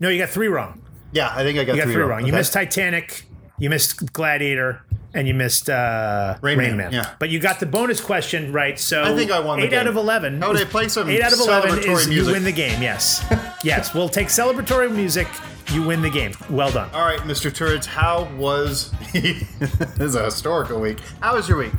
[0.00, 0.80] No, you got three wrong.
[1.12, 2.20] Yeah, I think I got, You got three, three wrong.
[2.22, 2.36] You Okay.
[2.38, 3.26] missed Titanic.
[3.58, 4.80] You missed Gladiator
[5.14, 6.92] and you missed uh, Rain Rain, Man, Man.
[6.92, 7.10] yeah.
[7.18, 8.78] But you got the bonus question right.
[8.80, 10.40] So I think I won the Eight out of eleven.
[10.40, 12.12] How is- I play some Eight out of eleven is music?
[12.12, 12.80] you win the game.
[12.82, 13.22] Yes,
[13.62, 13.92] yes.
[13.94, 15.28] We'll take celebratory music.
[15.70, 16.32] You win the game.
[16.50, 16.88] Well done.
[16.92, 17.54] All right, Mr.
[17.54, 20.98] Turds, how was this is a historical week?
[21.20, 21.72] How was your week?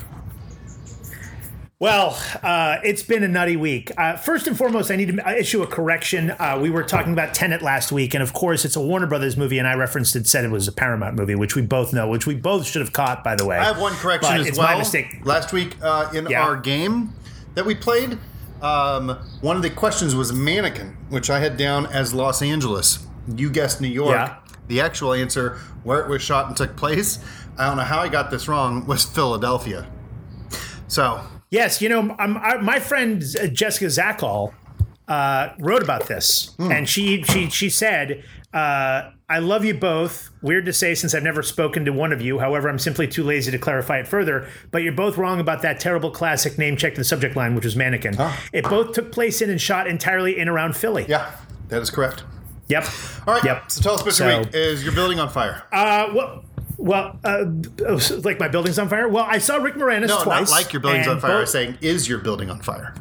[1.84, 3.92] Well, uh, it's been a nutty week.
[3.98, 6.32] Uh, first and foremost, I need to issue a correction.
[6.32, 9.36] Uh, we were talking about Tenet last week, and of course, it's a Warner Brothers
[9.36, 12.08] movie, and I referenced it, said it was a Paramount movie, which we both know,
[12.08, 13.58] which we both should have caught, by the way.
[13.58, 14.70] I have one correction But as it's well.
[14.70, 15.26] my mistake.
[15.26, 16.44] Last week uh, in Yeah.
[16.46, 17.12] our game
[17.56, 18.18] that we played,
[18.62, 23.06] um, one of the questions was mannequin, which I had down as Los Angeles.
[23.36, 24.16] You guessed New York.
[24.16, 24.36] Yeah.
[24.70, 27.20] The actual answer, where it was shot and took place,
[27.58, 29.86] I don't know how I got this wrong, was Philadelphia.
[30.88, 31.20] So
[31.54, 33.22] Yes, you know, I, my friend
[33.54, 34.54] Jessica Zakal
[35.08, 36.72] uh, wrote about this, Hmm.
[36.72, 38.24] and she she she said,
[38.56, 40.32] uh, "I love you both.
[40.42, 42.40] Weird to say since I've never spoken to one of you.
[42.40, 44.48] However, I'm simply too lazy to clarify it further.
[44.72, 47.66] But you're both wrong about that terrible classic name checked in the subject line, which
[47.66, 48.16] was Mannequin.
[48.52, 51.06] It both took place in and shot entirely in around Philly.
[51.08, 51.36] yeah,
[51.68, 52.24] that is correct.
[52.70, 52.86] Yep.
[53.28, 53.44] All right.
[53.44, 53.70] Yep.
[53.72, 54.50] So tell us about So- your week.
[54.56, 55.62] Is your building on fire?
[55.72, 56.46] Uh, well.
[56.78, 57.46] Well, uh,
[57.88, 59.08] oh, like my building's on fire.
[59.08, 60.50] Well, I saw Rick Moranis no, twice.
[60.50, 61.40] not like your building's on fire.
[61.42, 62.96] Both- saying, is your building on fire?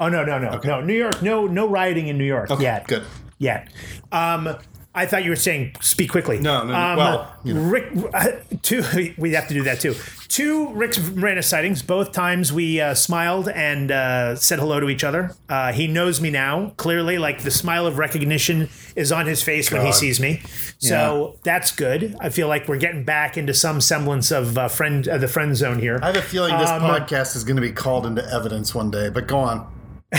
[0.00, 0.80] Oh no, no, no, no.
[0.80, 2.86] New York, no, no rioting in New York Okay, yet.
[2.88, 3.04] good.
[3.38, 3.68] Yet.
[4.10, 4.56] Um,
[4.96, 6.38] I thought you were saying speak quickly.
[6.38, 6.78] No, no, no.
[6.78, 7.60] Um, Well, you know.
[7.62, 8.28] Rick, uh,
[8.62, 8.82] two.
[9.18, 9.94] We have to do that too.
[10.28, 11.82] Two Rick Moranis sightings.
[11.82, 15.32] Both times we uh, smiled and uh, said hello to each other.
[15.48, 16.72] Uh, he knows me now.
[16.76, 20.42] Clearly, like the smile of recognition is on his face when he sees me.
[20.78, 22.16] So that's good.
[22.20, 25.56] I feel like we're getting back into some semblance of uh, friend, uh, the friend
[25.56, 25.98] zone here.
[26.02, 28.90] I have a feeling this Um, podcast is going to be called into evidence one
[28.90, 29.66] day, but go on.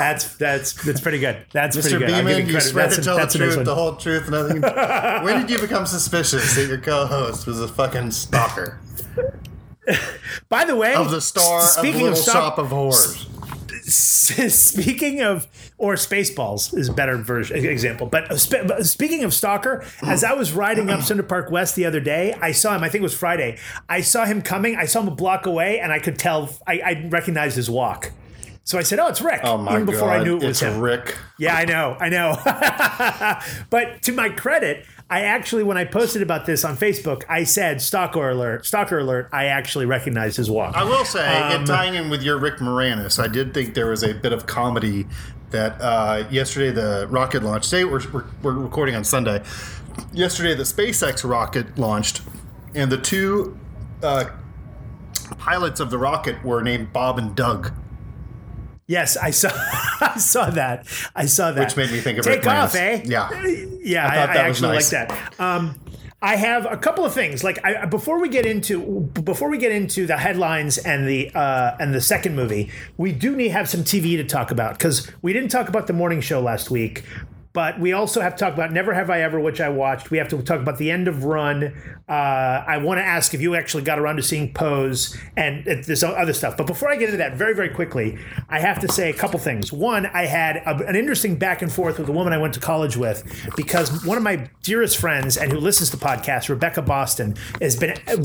[0.00, 1.44] That's that's that's pretty good.
[1.52, 1.82] That's Mr.
[1.82, 2.10] pretty good.
[2.10, 4.60] I'll Beeman, you swear That's to tell the truth, the whole truth, nothing.
[5.24, 8.80] when did you become suspicious that your co-host was a fucking stalker
[10.48, 13.26] By the way, of the star of speaking Little stalk- Shop of Horrors?
[13.90, 18.06] speaking of or Spaceballs is a better version example.
[18.06, 21.74] But uh, sp- but speaking of Stalker, as I was riding up Central Park West
[21.76, 22.84] the other day, I saw him.
[22.84, 23.58] I think it was Friday.
[23.88, 24.76] I saw him coming.
[24.76, 26.50] I saw him a block away, and I could tell.
[26.66, 28.12] I, I recognized his walk.
[28.70, 30.62] So I said, "Oh, it's Rick." Oh my even before god, I knew it it's
[30.62, 30.78] was him.
[30.80, 31.18] Rick.
[31.40, 32.36] Yeah, I know, I know.
[33.70, 37.82] but to my credit, I actually, when I posted about this on Facebook, I said
[37.82, 40.76] "stalker alert," "stalker alert." I actually recognized his walk.
[40.76, 43.88] I will say, Um, in tying in with your Rick Moranis, I did think there
[43.88, 45.08] was a bit of comedy
[45.50, 47.70] that uh, yesterday the rocket launch.
[47.70, 49.42] Today we're, we're, we're recording on Sunday.
[50.12, 52.22] Yesterday the SpaceX rocket launched,
[52.76, 53.58] and the two
[54.00, 54.26] uh,
[55.38, 57.72] pilots of the rocket were named Bob and Doug.
[58.90, 59.50] Yes, I saw.
[60.00, 60.84] I saw that.
[61.14, 61.60] I saw that.
[61.60, 63.02] Which made me think of take off, eh?
[63.04, 63.30] Yeah.
[63.80, 64.04] yeah.
[64.04, 64.92] I, thought I that was actually nice.
[64.92, 65.40] like that.
[65.40, 65.80] Um,
[66.20, 67.44] I have a couple of things.
[67.44, 71.76] Like I, before we get into before we get into the headlines and the uh,
[71.78, 75.08] and the second movie, we do need to have some TV to talk about because
[75.22, 77.04] we didn't talk about the morning show last week.
[77.52, 80.12] But we also have to talk about Never Have I Ever, which I watched.
[80.12, 81.74] We have to talk about the end of Run.
[82.08, 85.76] Uh, I want to ask if you actually got around to seeing Pose and uh,
[85.84, 86.56] there's other stuff.
[86.56, 89.40] But before I get into that, very, very quickly, I have to say a couple
[89.40, 89.72] things.
[89.72, 92.60] One, I had a, an interesting back and forth with a woman I went to
[92.60, 93.24] college with
[93.56, 97.96] because one of my dearest friends and who listens to podcasts, Rebecca Boston, has been
[98.06, 98.16] uh,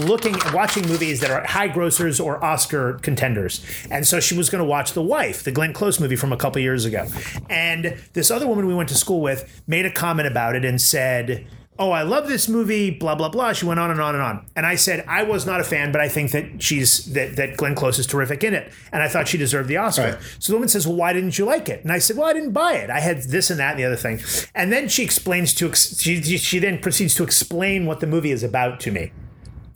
[0.00, 3.64] looking, watching movies that are high grossers or Oscar contenders.
[3.90, 6.36] And so she was going to watch The Wife, the Glenn Close movie from a
[6.36, 7.06] couple years ago.
[7.48, 10.80] And this other woman we went to school with made a comment about it and
[10.80, 11.46] said,
[11.78, 13.52] Oh, I love this movie, blah, blah, blah.
[13.52, 14.46] She went on and on and on.
[14.56, 17.58] And I said, I was not a fan, but I think that she's that, that
[17.58, 18.72] Glenn Close is terrific in it.
[18.92, 20.02] And I thought she deserved the Oscar.
[20.02, 20.18] Right.
[20.38, 21.82] So the woman says, Well, why didn't you like it?
[21.82, 22.88] And I said, Well, I didn't buy it.
[22.88, 24.20] I had this and that and the other thing.
[24.54, 28.42] And then she explains to she, she then proceeds to explain what the movie is
[28.42, 29.12] about to me.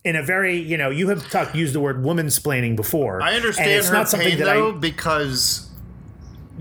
[0.03, 3.21] In a very, you know, you have talked used the word woman splaining before.
[3.21, 5.70] I and understand it's her not something pain that though I because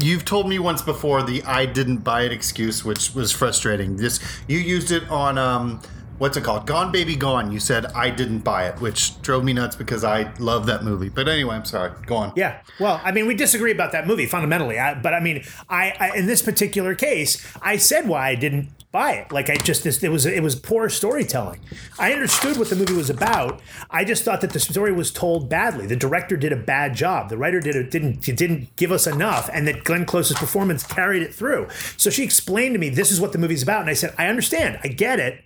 [0.01, 3.97] you've told me once before the "I didn't buy it" excuse, which was frustrating.
[3.97, 5.81] This you used it on um,
[6.19, 6.67] what's it called?
[6.67, 7.51] Gone Baby Gone.
[7.51, 11.09] You said I didn't buy it, which drove me nuts because I love that movie.
[11.09, 11.91] But anyway, I'm sorry.
[12.05, 12.33] Go on.
[12.35, 12.61] Yeah.
[12.79, 16.17] Well, I mean, we disagree about that movie fundamentally, I, but I mean, I, I
[16.17, 19.31] in this particular case, I said why I didn't buy it.
[19.31, 21.59] Like I just this, it was it was poor storytelling.
[21.97, 23.61] I understood what the movie was about.
[23.89, 25.85] I just thought that the story was told badly.
[25.85, 27.29] The director did a bad job.
[27.29, 31.21] The writer did a, didn't didn't give us enough, and that Glenn Close's performance carried
[31.21, 31.67] it through.
[31.97, 34.27] So she explained to me this is what the movie's about, and I said I
[34.27, 34.79] understand.
[34.83, 35.43] I get it.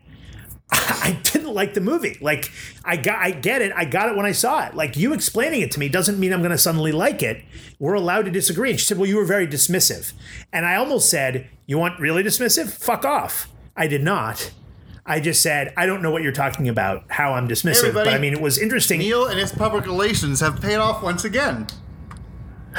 [1.03, 2.17] I didn't like the movie.
[2.21, 2.51] Like
[2.83, 3.71] I got I get it.
[3.75, 4.75] I got it when I saw it.
[4.75, 7.43] Like you explaining it to me doesn't mean I'm going to suddenly like it.
[7.79, 8.71] We're allowed to disagree.
[8.71, 10.13] And she said, "Well, you were very dismissive."
[10.51, 12.71] And I almost said, "You want really dismissive?
[12.71, 14.51] Fuck off." I did not.
[15.05, 17.03] I just said I don't know what you're talking about.
[17.09, 18.99] How I'm dismissive, Everybody, but I mean it was interesting.
[18.99, 21.67] Neil and his public relations have paid off once again.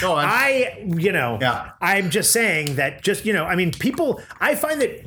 [0.00, 0.24] Go on.
[0.24, 1.70] I, you know, Yeah.
[1.80, 5.04] I'm just saying that just, you know, I mean, people, I find that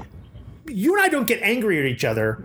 [0.69, 2.43] you and I don't get angry at each other.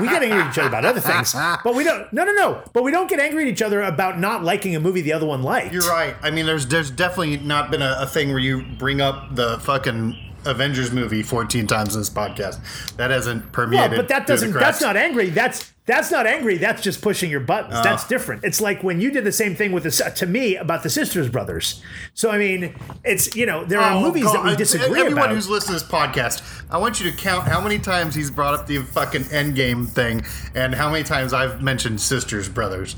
[0.00, 2.62] we get angry at each other about other things, but we don't, no, no, no,
[2.72, 5.26] but we don't get angry at each other about not liking a movie the other
[5.26, 5.72] one liked.
[5.72, 6.14] You're right.
[6.22, 9.58] I mean, there's there's definitely not been a, a thing where you bring up the
[9.60, 12.58] fucking Avengers movie 14 times in this podcast.
[12.96, 13.96] That hasn't Well, permeated.
[13.96, 15.30] but that doesn't, that's not angry.
[15.30, 16.56] That's, that's not angry.
[16.56, 17.74] That's just pushing your buttons.
[17.76, 17.82] Oh.
[17.82, 18.08] That's uh.
[18.08, 18.44] different.
[18.44, 21.28] It's like when you did the same thing with the, to me about the Sisters
[21.28, 21.82] Brothers.
[22.14, 24.58] So, I mean, it's, you know, there are Oh, movies that we God.
[24.58, 25.30] disagree Everyone about.
[25.34, 28.54] who's listening to this podcast, I want you to count how many times he's brought
[28.54, 30.22] up the fucking Endgame thing
[30.54, 32.96] and how many times I've mentioned Sisters Brothers.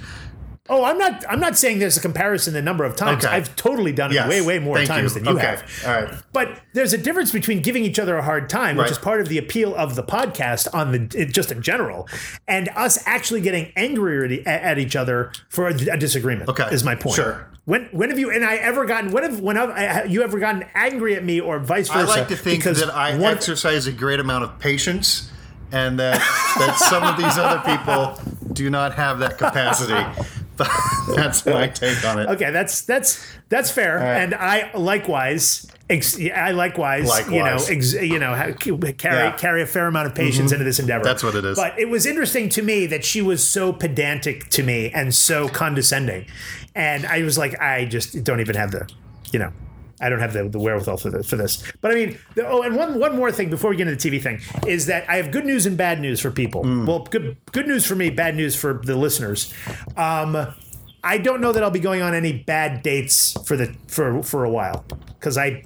[0.69, 1.25] Oh, I'm not.
[1.29, 3.25] I'm not saying there's a comparison the number of times.
[3.25, 3.35] Okay.
[3.35, 4.29] I've totally done it Yes.
[4.29, 5.21] way, way more Thank times you.
[5.23, 5.47] than you Okay.
[5.47, 5.65] have.
[5.87, 6.15] All right.
[6.33, 8.91] But there's a difference between giving each other a hard time, which Right.
[8.93, 12.09] is part of the appeal of the podcast on the just in general,
[12.49, 16.49] and us actually getting angrier at, at each other for a, a disagreement.
[16.51, 16.67] Okay.
[16.73, 17.17] is my point.
[17.17, 17.47] Sure.
[17.65, 20.23] When when have you and I ever gotten when have when have uh, I- you
[20.23, 21.99] ever gotten angry at me or vice versa?
[22.13, 25.31] I like to think that I one- exercise a great amount of patience
[25.73, 26.19] and that,
[26.59, 28.21] that some of these other people
[28.53, 29.95] do not have that capacity.
[31.16, 32.29] That's my take on it.
[32.29, 34.23] Okay, that's that's that's fair, right.
[34.23, 35.66] and I likewise.
[35.88, 39.37] Ex- I likewise, you know, ex- you know, carry Yeah.
[39.37, 40.55] carry a fair amount of patience mm-hmm.
[40.55, 41.05] into this endeavor.
[41.05, 41.57] That's what it is.
[41.57, 45.49] But it was interesting to me that she was so pedantic to me and so
[45.49, 46.27] condescending,
[46.75, 48.90] and I was like, I just don't even have the,
[49.33, 49.53] you know,
[50.01, 51.63] I don't have the, the wherewithal for this, for this.
[51.81, 54.19] But I mean, the, oh, and one one more thing before we get into the
[54.19, 56.65] TV thing is that I have good news and bad news for people.
[56.65, 56.87] Mm.
[56.87, 59.53] Well, good good news for me, bad news for the listeners.
[59.97, 60.55] Um,
[61.03, 64.45] I don't know that I'll be going on any bad dates for the for for
[64.45, 65.65] a while because I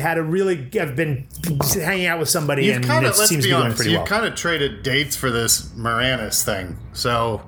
[0.00, 1.26] had a really I've been
[1.74, 4.06] hanging out with somebody You've and kind it seems to be going pretty you've well.
[4.06, 6.78] kind of traded dates for this Moranis thing.
[6.94, 7.42] So,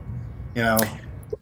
[0.55, 0.77] you know,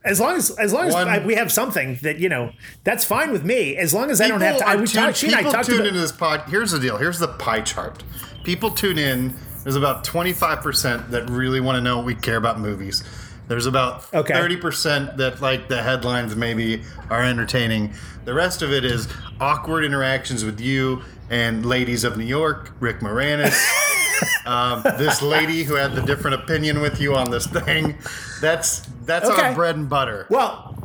[0.04, 2.52] as long as as long as One- I, we have something that you know
[2.84, 3.76] that's fine with me.
[3.76, 4.68] As long as I don't have to.
[4.68, 5.16] I, are we tune- talked.
[5.18, 5.88] She and I talked tune about.
[5.88, 6.42] into this pod.
[6.48, 6.96] Here's the deal.
[6.96, 8.02] Here's the pie chart.
[8.44, 9.34] People tune in.
[9.62, 13.04] There's about 25% that really want to know we care about movies.
[13.48, 14.32] There's about Okay.
[14.32, 17.92] 30% that like the headlines maybe are entertaining.
[18.24, 19.06] The rest of it is
[19.38, 23.54] awkward interactions with you and ladies of New York, Rick Moranis.
[24.46, 27.96] um, this lady who had the different opinion with you on this thing.
[28.40, 29.48] That's that's Okay.
[29.48, 30.26] our bread and butter.
[30.30, 30.76] Well,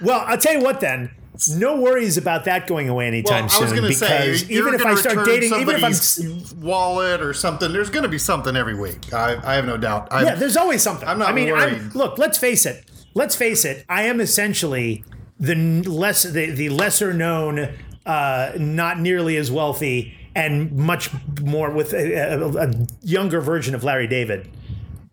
[0.00, 1.10] well, I'll tell you what then.
[1.50, 4.80] No worries about that going away anytime Well, I was soon say, because you're even
[4.80, 8.56] if I start dating, even if I'm wallet or something, there's going to be something
[8.56, 9.12] every week.
[9.14, 10.08] I, I have no doubt.
[10.10, 11.08] I'm, yeah, there's always something.
[11.08, 12.84] I'm not I mean, look, let's face it.
[13.14, 13.84] Let's face it.
[13.88, 15.04] I am essentially
[15.38, 17.72] the less the, the lesser known,
[18.04, 21.10] uh, not nearly as wealthy, and much
[21.42, 24.48] more with a, a, a younger version of Larry David.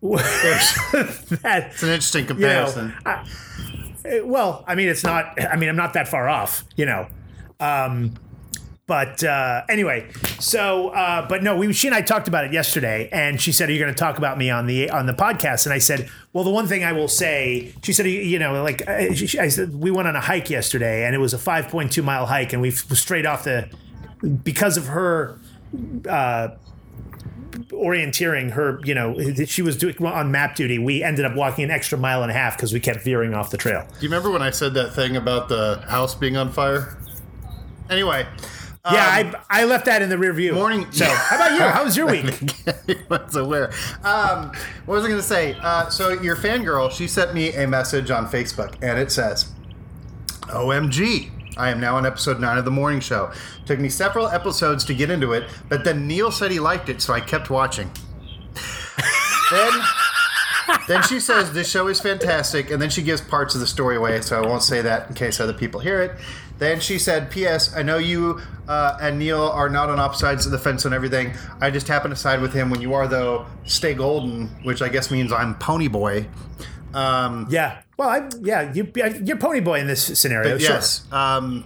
[0.00, 2.94] that, it's an interesting you know, comparison.
[3.04, 3.28] I-
[4.22, 5.36] well, I mean, it's not.
[5.42, 7.08] I mean, I'm not that far off, you know.
[7.58, 8.14] Um,
[8.86, 10.08] but uh, anyway,
[10.38, 13.68] so uh, but no, we she and I talked about it yesterday, and she said,
[13.68, 16.08] "Are you going to talk about me on the on the podcast?" And I said,
[16.32, 19.48] "Well, the one thing I will say," she said, "You know, like uh, she, I
[19.48, 22.62] said, we went on a hike yesterday, and it was a 5.2 mile hike, and
[22.62, 23.68] we straight off the
[24.42, 25.38] because of her."
[26.08, 26.48] Uh,
[27.70, 31.70] orienteering her you know she was doing on map duty we ended up walking an
[31.70, 34.30] extra mile and a half because we kept veering off the trail Do you remember
[34.30, 36.98] when I said that thing about the house being on fire?
[37.88, 38.26] Anyway.
[38.84, 41.60] yeah I, I left that in the rear view Um, Morning- so how about you
[41.60, 42.26] how was your week
[42.66, 43.72] Everyone's aware.
[44.04, 44.52] Um,
[44.84, 45.56] what was I going to say?
[45.60, 49.52] Uh, so your fangirl, she sent me a message on Facebook, and it says,
[50.42, 53.32] "OMG." I am now on episode nine of the morning show.
[53.64, 57.00] Took me several episodes to get into it, but then Neil said he liked it,
[57.00, 57.90] so I kept watching.
[59.50, 59.72] then,
[60.88, 63.96] then she says this show is fantastic, and then she gives parts of the story
[63.96, 66.12] away, so I won't say that in case other people hear it.
[66.58, 67.74] Then she said, "P.S.
[67.74, 70.92] I know you uh, and Neil are not on opposite sides of the fence on
[70.94, 71.34] everything.
[71.60, 72.70] I just happen to side with him.
[72.70, 76.26] When you are, though, stay golden, which I guess means I'm Pony Boy."
[76.96, 78.90] Um, yeah well I, yeah you,
[79.22, 80.76] you're pony boy in this scenario sure.
[80.76, 81.10] Yes.
[81.12, 81.64] Um,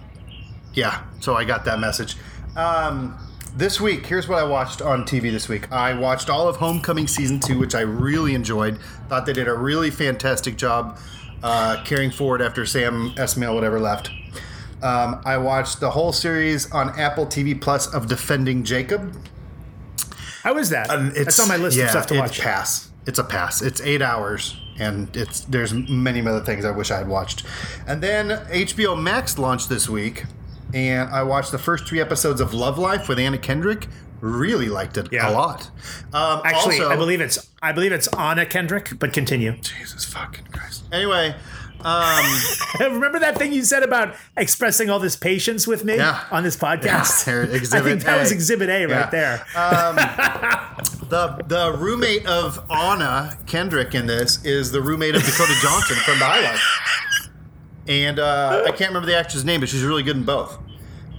[0.73, 1.03] yeah.
[1.19, 2.15] So I got that message.
[2.55, 3.17] Um,
[3.55, 5.71] this week, here's what I watched on TV this week.
[5.71, 8.79] I watched all of Homecoming season two, which I really enjoyed.
[9.09, 10.97] Thought they did a really fantastic job
[11.43, 14.09] uh, carrying forward after Sam Esmail whatever left.
[14.81, 19.15] Um, I watched the whole series on Apple TV Plus of Defending Jacob.
[20.43, 22.89] how was that And that's on my list yeah, of stuff to it's watch Pass.
[23.05, 23.61] It's a pass.
[23.61, 27.43] It's eight hours, and it's there's many other things I wish I had watched.
[27.87, 30.25] And then HBO Max launched this week,
[30.73, 33.87] and I watched the first three episodes of Love Life with Anna Kendrick.
[34.21, 35.29] really liked it Yeah.
[35.29, 35.71] a lot.
[36.13, 38.99] Um, Actually, also, I believe it's I believe it's Anna Kendrick.
[38.99, 39.53] But continue.
[39.61, 40.83] Jesus fucking Christ.
[40.91, 41.33] Anyway,
[41.85, 42.41] um,
[42.93, 46.23] Remember that thing you said about expressing all this patience with me Yeah.
[46.31, 47.25] on this podcast?
[47.25, 49.01] there, I think that was Exhibit A Yeah.
[49.01, 49.45] right there.
[51.09, 56.19] the the roommate of Anna Kendrick in this is the roommate of Dakota Johnson from
[56.19, 57.29] The High Life.
[57.87, 60.57] And uh, I can't remember the actress' name, but she's really good in both.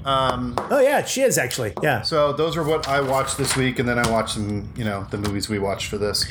[0.04, 1.74] Um, oh yeah, she is actually.
[1.82, 2.02] Yeah.
[2.02, 5.06] So those are what I watched this week, and then I watched some, you know,
[5.10, 6.24] the movies we watched for this.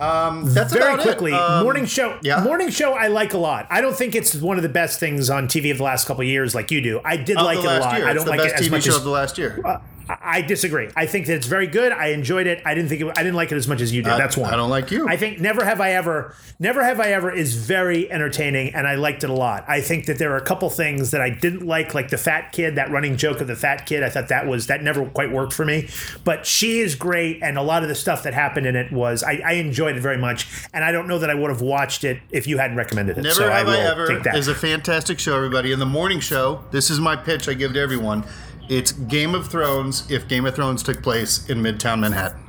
[0.00, 1.32] Um, that's Very quickly.
[1.32, 2.18] Um, morning show.
[2.22, 2.42] yeah.
[2.42, 2.92] morning show.
[2.94, 3.66] I like a lot.
[3.70, 6.22] I don't think it's one of the best things on TV of the last couple
[6.22, 7.00] of years, like you do.
[7.04, 7.96] I did Of like it a lot.
[7.98, 8.06] year.
[8.06, 9.38] I It's don't the like best it as TV much show as of the last
[9.38, 9.60] year.
[9.64, 10.88] I I disagree.
[10.94, 11.92] I think that it's very good.
[11.92, 12.62] I enjoyed it.
[12.64, 14.12] I didn't think it, I didn't like it as much as you did.
[14.12, 14.52] I- That's one.
[14.52, 15.08] I don't like you.
[15.08, 18.94] I think Never Have I Ever, Never Have I Ever is very entertaining, and I
[18.94, 19.64] liked it a lot.
[19.68, 22.52] I think that there are a couple things that I didn't like, like the fat
[22.52, 24.02] kid, that running joke of the fat kid.
[24.02, 25.88] I thought that was that never quite worked for me.
[26.24, 29.22] But she is great, and a lot of the stuff that happened in it was
[29.22, 32.04] I, I enjoyed it very much, and I don't know that I would have watched
[32.04, 33.22] it if you hadn't recommended it.
[33.22, 35.72] Never so Have I, I, Ever is a fantastic show, everybody.
[35.72, 38.24] In the morning show, this is my pitch I give to everyone.
[38.68, 42.42] It's Game of Thrones if Game of Thrones took place in Midtown Manhattan.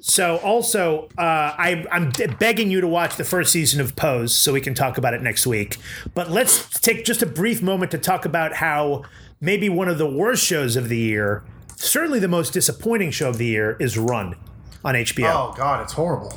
[0.00, 4.52] So also, uh, I, I'm begging you to watch the first season of Pose so
[4.52, 5.78] we can talk about it next week.
[6.14, 9.02] But let's take just a brief moment to talk about how
[9.40, 11.44] maybe one of the worst shows of the year,
[11.74, 14.36] certainly the most disappointing show of the year, is Run
[14.84, 15.50] on HBO.
[15.50, 16.32] Oh God, it's horrible.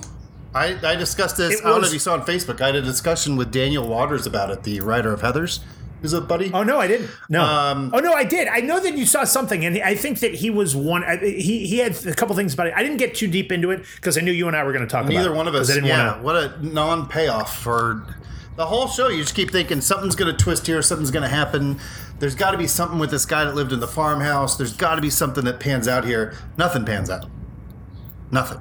[0.54, 1.60] I, I discussed this.
[1.60, 2.60] It I don't know if you saw on Facebook.
[2.62, 5.60] I had a discussion with Daniel Waters about it, the writer of Heather's.
[6.02, 6.50] Is it buddy?
[6.54, 7.10] Oh no, I didn't.
[7.28, 7.44] No.
[7.44, 8.48] Um, oh no, I did.
[8.48, 11.04] I know that you saw something, and I think that he was one.
[11.04, 12.74] I- He he had a couple things about it.
[12.76, 14.86] I didn't get too deep into it because I knew you and I were going
[14.86, 15.14] to talk about.
[15.14, 15.70] Neither it, one of us.
[15.70, 16.22] I didn't yeah.
[16.22, 16.24] want to.
[16.24, 18.06] What a non-payoff for
[18.56, 19.10] the whole show.
[19.10, 21.80] You just keep thinking something's going to twist here, something's going to happen.
[22.20, 24.58] There's got to be something with this guy that lived in the farmhouse.
[24.58, 26.34] There's got to be something that pans out here.
[26.58, 27.26] Nothing pans out.
[28.32, 28.60] Nothing.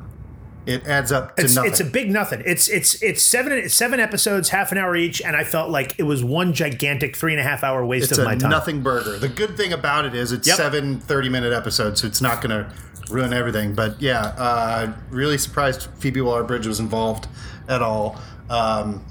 [0.68, 1.70] It adds up to It's, nothing.
[1.70, 2.42] it's a big nothing.
[2.44, 5.98] It's it's it's seven it's seven episodes, half an hour each, and I felt like
[5.98, 8.50] it was one gigantic three and a half hour waste It's of my time.
[8.50, 9.18] nothing burger.
[9.18, 10.56] The good thing about it is it's Yep.
[10.58, 12.70] seven 30 minute episodes, so it's not going to
[13.10, 13.74] ruin everything.
[13.74, 17.28] But yeah, uh, really surprised Phoebe Waller Bridge was involved
[17.66, 18.20] at all.
[18.50, 19.02] Um,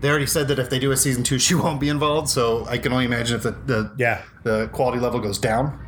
[0.00, 2.30] they already said that if they do a season two, she won't be involved.
[2.30, 4.22] So I can only imagine if the, the Yeah.
[4.44, 5.78] the quality level goes down.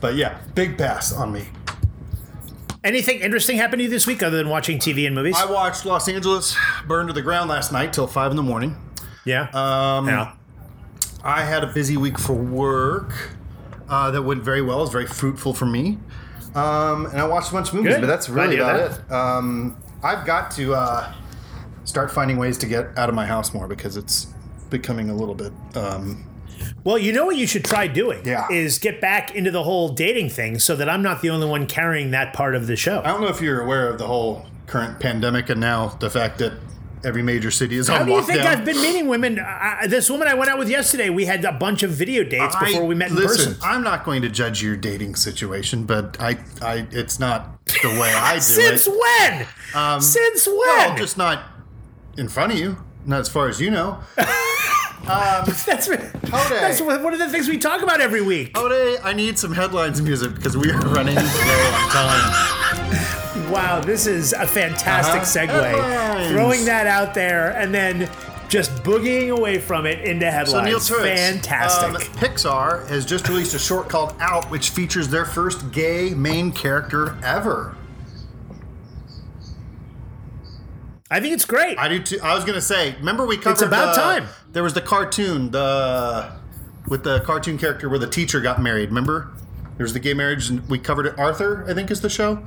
[0.00, 1.46] But yeah, big pass on me.
[2.86, 5.34] Anything interesting happened to you this week other than watching TV and movies?
[5.36, 6.56] I watched Los Angeles
[6.86, 8.76] burn to the ground last night till five in the morning.
[9.24, 9.48] yeah.
[9.52, 10.34] Um, yeah.
[11.24, 13.30] I had a busy week for work
[13.88, 14.78] uh, that went very well.
[14.78, 15.98] It was very fruitful for me.
[16.54, 18.02] Um, and I watched a bunch of movies, Good.
[18.02, 19.00] but that's really about that.
[19.00, 19.12] it.
[19.12, 21.12] Um, I've got to uh,
[21.82, 24.28] start finding ways to get out of my house more because it's
[24.70, 25.52] becoming a little bit.
[25.74, 26.24] Um,
[26.86, 28.46] Well, you know what you should try doing Yeah.
[28.48, 31.66] is get back into the whole dating thing, so that I'm not the only one
[31.66, 33.00] carrying that part of the show.
[33.04, 36.38] I don't know if you're aware of the whole current pandemic and now the fact
[36.38, 36.52] that
[37.04, 38.26] every major city is How on do you lockdown.
[38.26, 39.40] think I've been meeting women?
[39.40, 42.54] Uh, this woman I went out with yesterday, we had a bunch of video dates
[42.54, 43.68] before we met in listen, person.
[43.68, 48.12] I'm not going to judge your dating situation, but I, I, it's not the way
[48.14, 48.42] I do it.
[48.42, 48.94] Since it.
[48.94, 49.46] when?
[49.74, 50.56] Um, Since when?
[50.56, 51.42] Well, just not
[52.16, 52.76] in front of you.
[53.04, 53.98] Not as far as you know.
[55.04, 58.56] that's that's one of the things we talk about every week.
[58.58, 63.50] Ode, I need some headlines music because we are running low on time.
[63.52, 65.60] Wow, this is a fantastic Uh-huh.
[65.60, 65.70] segue.
[65.80, 66.30] Headlines.
[66.32, 68.08] Throwing that out there and then
[68.48, 70.30] just boogieing away from it into So
[70.60, 70.66] headlines.
[70.66, 71.94] Neil Turitz, fantastic.
[72.10, 76.52] um, Pixar has just released a short called Out, which features their first gay main
[76.52, 77.74] character ever.
[81.10, 81.78] I think it's great.
[81.78, 82.18] I do too.
[82.22, 84.28] I was gonna say, remember we covered It's about the- time.
[84.52, 86.32] There was the cartoon, the
[86.88, 88.88] with the cartoon character where the teacher got married.
[88.88, 89.32] Remember?
[89.76, 91.18] There's the gay marriage, and we covered it.
[91.18, 92.42] Arthur, I think, is the show.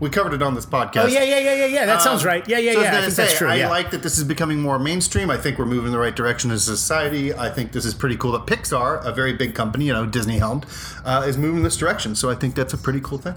[0.00, 1.04] We covered it on this podcast.
[1.04, 1.86] oh yeah, yeah, yeah, yeah, yeah.
[1.86, 2.48] That sounds Um, right.
[2.48, 2.88] Yeah, yeah, so I was yeah.
[2.88, 3.48] I gonna think say, that's true.
[3.48, 3.70] I yeah.
[3.70, 5.30] like that this is becoming more mainstream.
[5.30, 7.32] I think we're moving in the right direction as a society.
[7.32, 10.38] I think this is pretty cool that Pixar, a very big company, you know, Disney
[10.38, 10.66] helmed,
[11.04, 12.16] uh, is moving in this direction.
[12.16, 13.36] So I think that's a pretty cool thing.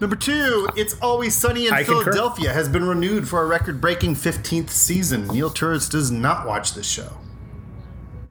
[0.00, 2.12] Number two, It's Always Sunny in I concur.
[2.12, 5.28] Philadelphia has been renewed for a record breaking 15th season.
[5.28, 7.12] Neil Turitz does not watch this show.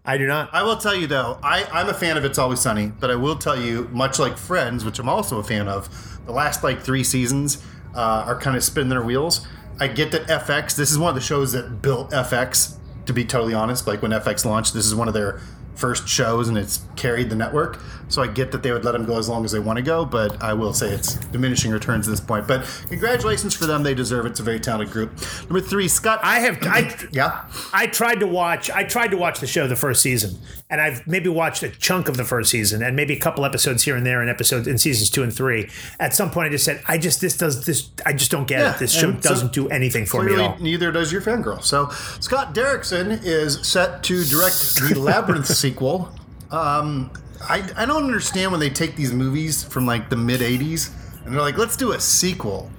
[0.05, 0.53] I do not.
[0.53, 3.15] I will tell you though, I, I'm a fan of It's Always Sunny, but I
[3.15, 5.89] will tell you, much like Friends, which I'm also a fan of,
[6.25, 7.63] the last like three seasons
[7.95, 9.47] uh, are kind of spinning their wheels.
[9.79, 12.77] I get that FX, this is one of the shows that built FX,
[13.07, 13.87] to be totally honest.
[13.87, 15.41] Like when FX launched, this is one of their
[15.75, 17.79] first shows and it's carried the network.
[18.07, 19.83] So I get that they would let them go as long as they want to
[19.83, 22.47] go, but I will say it's diminishing returns at this point.
[22.47, 24.29] But congratulations for them; they deserve it.
[24.29, 25.11] It's a very talented group.
[25.49, 26.19] Number three, Scott.
[26.23, 27.45] I have I yeah.
[27.73, 30.37] I tried to watch I tried to watch the show the first season,
[30.69, 33.83] and I've maybe watched a chunk of the first season, and maybe a couple episodes
[33.83, 35.69] here and there in episodes in seasons two and three.
[35.99, 38.59] At some point, I just said, I just this does this I just don't get
[38.59, 38.79] Yeah, it.
[38.79, 40.57] This show doesn't do anything for me at all.
[40.59, 41.63] neither does your fangirl.
[41.63, 41.89] So,
[42.19, 46.11] Scott Derrickson is set to direct the Labyrinth sequel.
[46.51, 47.09] Um,
[47.41, 50.91] I, I don't understand when they take these movies from like the mid 80s
[51.25, 52.71] and they're like, let's do a sequel.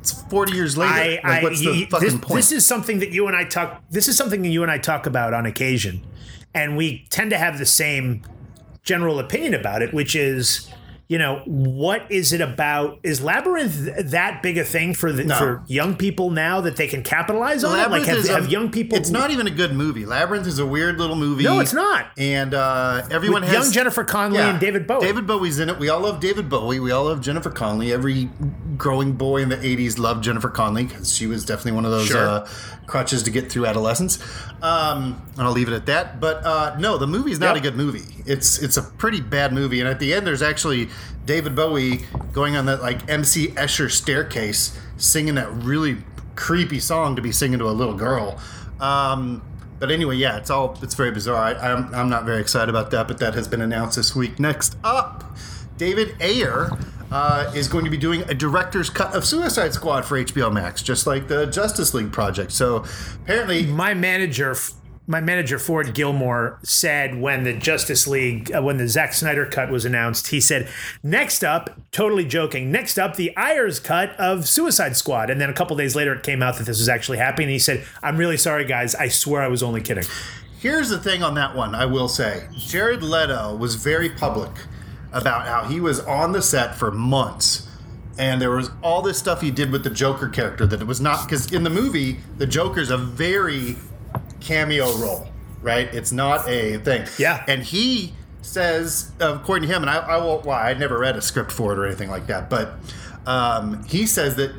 [0.00, 0.92] It's 40 years later.
[0.92, 2.34] I, like, I, what's the fucking this, point?
[2.34, 3.82] this is something that you and I talk.
[3.90, 6.06] This is something that you and I talk about on occasion,
[6.54, 8.22] and we tend to have the same
[8.84, 10.70] general opinion about it, which is,
[11.08, 12.98] you know, what is it about?
[13.04, 15.38] Is Labyrinth that big a thing for the, No.
[15.38, 17.82] for young people now that they can capitalize on it?
[17.90, 18.98] Like, Labyrinth have, is a- young people?
[18.98, 20.04] It's not even a good movie.
[20.04, 21.44] Labyrinth is a weird little movie.
[21.44, 22.06] No, it's not.
[22.18, 25.00] And uh, everyone With has young Jennifer Connelly and David Bowie.
[25.06, 25.78] David Bowie's in it.
[25.78, 26.80] We all love David Bowie.
[26.80, 27.92] We all love Jennifer Connelly.
[27.92, 28.28] Every
[28.76, 32.06] growing boy in the '80s loved Jennifer Connelly because she was definitely one of those
[32.08, 32.18] Sure.
[32.26, 32.48] uh,
[32.86, 34.18] crutches to get through adolescence.
[34.62, 36.20] Um, and I'll leave it at that.
[36.20, 37.56] But uh, no, the movie's not Yep.
[37.56, 38.22] a good movie.
[38.26, 39.80] It's it's a pretty bad movie.
[39.80, 40.88] And at the end, there's actually
[41.24, 45.98] David Bowie going on that like MC Escher staircase, singing that really
[46.36, 48.38] creepy song to be singing to a little girl.
[48.80, 49.42] Um,
[49.78, 51.36] but anyway, yeah, it's all it's very bizarre.
[51.36, 54.38] I, I'm I'm not very excited about that, but that has been announced this week.
[54.40, 55.24] Next up,
[55.76, 56.70] David Ayer.
[57.10, 60.82] Uh, is going to be doing a director's cut of Suicide Squad for HBO Max,
[60.82, 62.50] just like the Justice League project.
[62.50, 62.84] So
[63.22, 64.56] apparently, my manager
[65.06, 69.70] my manager Ford Gilmore said when the Justice League uh, when the Zack Snyder cut
[69.70, 70.68] was announced he said
[71.02, 75.52] next up totally joking next up the Ayers cut of Suicide Squad and then a
[75.52, 78.16] couple days later it came out that this was actually happening and he said I'm
[78.16, 80.04] really sorry guys I swear I was only kidding
[80.58, 82.48] Here's the thing on that one, I will say.
[82.56, 84.50] Jared Leto was very public
[85.12, 87.68] about how he was on the set for months.
[88.18, 91.00] And there was all this stuff he did with the Joker character that it was
[91.00, 93.76] not because in the movie, the Joker's a very
[94.40, 95.28] cameo role,
[95.60, 95.92] right?
[95.94, 97.06] It's not a thing.
[97.18, 97.44] Yeah.
[97.46, 101.22] And he says, according to him, and I, I will, well, I never read a
[101.22, 102.78] script for it or anything like that, but
[103.26, 104.50] um, he says that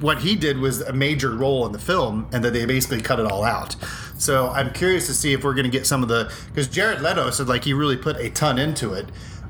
[0.00, 3.20] what he did was a major role in the film and that they basically cut
[3.20, 3.76] it all out.
[4.18, 7.00] So I'm curious to see if we're going to get some of the because Jared
[7.00, 9.06] Leto said like he really put a ton into it,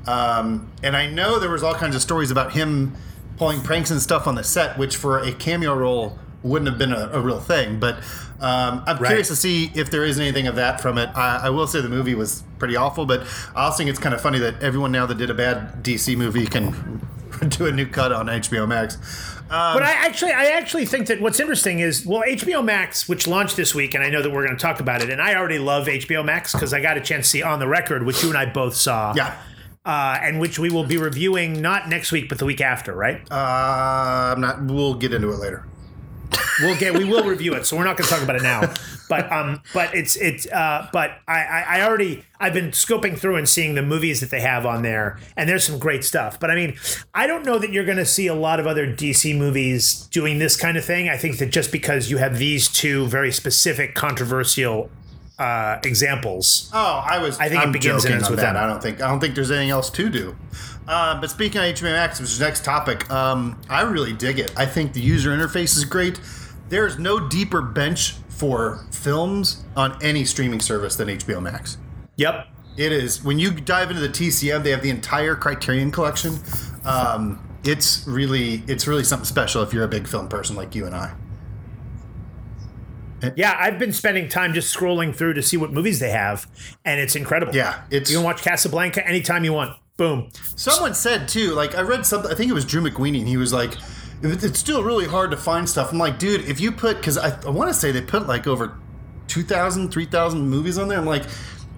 [0.07, 2.95] um, and I know there was all kinds of stories about him
[3.37, 6.91] pulling pranks and stuff on the set, which for a cameo role wouldn't have been
[6.93, 7.79] a, a real thing.
[7.79, 7.97] But
[8.39, 9.07] um, I'm Right.
[9.09, 11.09] curious to see if there is anything of that from it.
[11.15, 13.21] I, I will say the movie was pretty awful, but
[13.55, 16.15] I also think it's kind of funny that everyone now that did a bad DC
[16.17, 17.05] movie can
[17.49, 18.95] do a new cut on HBO Max.
[19.51, 23.27] Um, But I actually, I actually think that what's interesting is, well, HBO Max, which
[23.27, 25.35] launched this week, and I know that we're going to talk about it, and I
[25.35, 28.23] already love HBO Max because I got a chance to see On the Record, which
[28.23, 29.37] you and I both saw, yeah.
[29.85, 33.21] Uh, and which we will be reviewing not next week but the week after, right?
[33.31, 34.63] Uh, I'm not.
[34.63, 35.65] We'll get into it later.
[36.61, 38.73] We'll get, we will review it, so we're not going to talk about it now.
[39.09, 43.35] But um, but it's it's uh, but I, I I already I've been scoping through
[43.35, 46.39] and seeing the movies that they have on there, and there's some great stuff.
[46.39, 46.77] But I mean,
[47.13, 50.39] I don't know that you're going to see a lot of other DC movies doing
[50.39, 51.09] this kind of thing.
[51.09, 54.89] I think that just because you have these two very specific, controversial
[55.41, 56.69] uh, examples.
[56.71, 57.39] Oh, I was.
[57.39, 58.55] I think it I'm begins and ends with that.
[58.55, 59.01] I don't think.
[59.01, 60.35] I don't think there's anything else to do.
[60.87, 64.37] Uh, but speaking of HBO Max, which is the next topic, um, I really dig
[64.37, 64.53] it.
[64.55, 66.19] I think the user interface is great.
[66.69, 71.77] There's no deeper bench for films on any streaming service than HBO Max.
[72.17, 72.47] Yep.
[72.77, 76.35] It is when you dive into the TCM, they have the entire Criterion collection.
[76.85, 80.85] Um, it's really, it's really something special if you're a big film person like you
[80.85, 81.13] and I.
[83.35, 86.47] Yeah, I've been spending time just scrolling through to see what movies they have,
[86.85, 87.55] and it's incredible.
[87.55, 89.77] Yeah, it's You can watch Casablanca anytime you want.
[89.97, 90.29] Boom.
[90.55, 92.31] Someone said too, like I read something.
[92.31, 93.19] I think it was Drew McWeeny.
[93.19, 93.77] and He was like,
[94.23, 97.39] "It's still really hard to find stuff." I'm like, dude, if you put, because I,
[97.45, 98.77] I want to say they put like over
[99.27, 100.97] 2,000, 3,000 movies on there.
[100.97, 101.23] I'm like,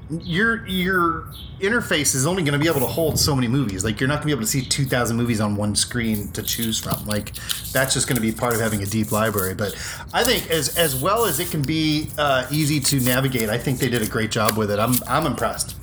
[0.09, 1.27] your your
[1.59, 3.83] interface is only going to be able to hold so many movies.
[3.83, 6.43] Like you're not going to be able to see 2,000 movies on one screen to
[6.43, 7.05] choose from.
[7.05, 7.33] Like
[7.71, 9.55] that's just going to be part of having a deep library.
[9.55, 9.73] But
[10.13, 13.79] I think as as well as it can be uh, easy to navigate, I think
[13.79, 14.79] they did a great job with it.
[14.79, 15.77] I'm I'm impressed.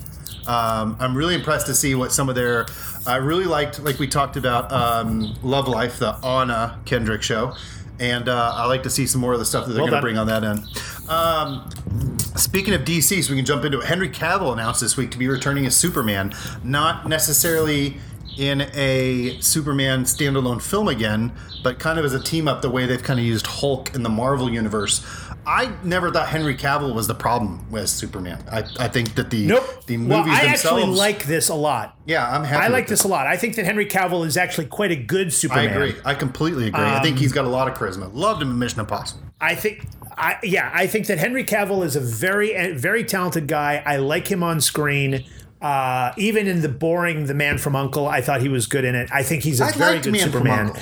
[0.47, 2.67] Um, I'm really impressed to see what some of their.
[3.07, 7.55] I really liked, like we talked about, um, Love Life, the Anna Kendrick show,
[8.01, 10.01] and uh, I like to see some more of the stuff that they're Well going
[10.01, 10.65] to bring on that end.
[11.09, 13.87] Um, speaking of DC, so we can jump into it.
[13.87, 16.33] Henry Cavill announced this week to be returning as Superman,
[16.65, 17.99] not necessarily
[18.39, 21.33] in a Superman standalone film again,
[21.63, 24.03] but kind of as a team up, the way they've kind of used Hulk in
[24.03, 25.05] the Marvel universe.
[25.47, 28.43] I never thought Henry Cavill was the problem with Superman.
[28.51, 29.87] I, I think that the Nope.
[29.87, 30.83] the well, movies I themselves.
[30.83, 31.97] actually like this a lot.
[32.07, 32.65] Yeah, I'm happy.
[32.65, 33.27] I like with this a lot.
[33.27, 35.69] I think that Henry Cavill is actually quite a good Superman.
[35.69, 35.95] I agree.
[36.05, 36.85] I completely agree.
[36.85, 38.11] I think he's got a lot of charisma.
[38.15, 39.23] Loved him in Mission Impossible.
[39.41, 39.87] I think,
[40.17, 43.83] I yeah, I think that Henry Cavill is a very, very talented guy.
[43.85, 45.25] I like him on screen.
[45.63, 48.95] Uh, even in the boring The Man from Uncle, I thought he was good in
[48.95, 49.11] it.
[49.13, 50.73] I think he's a I very good Man from Superman.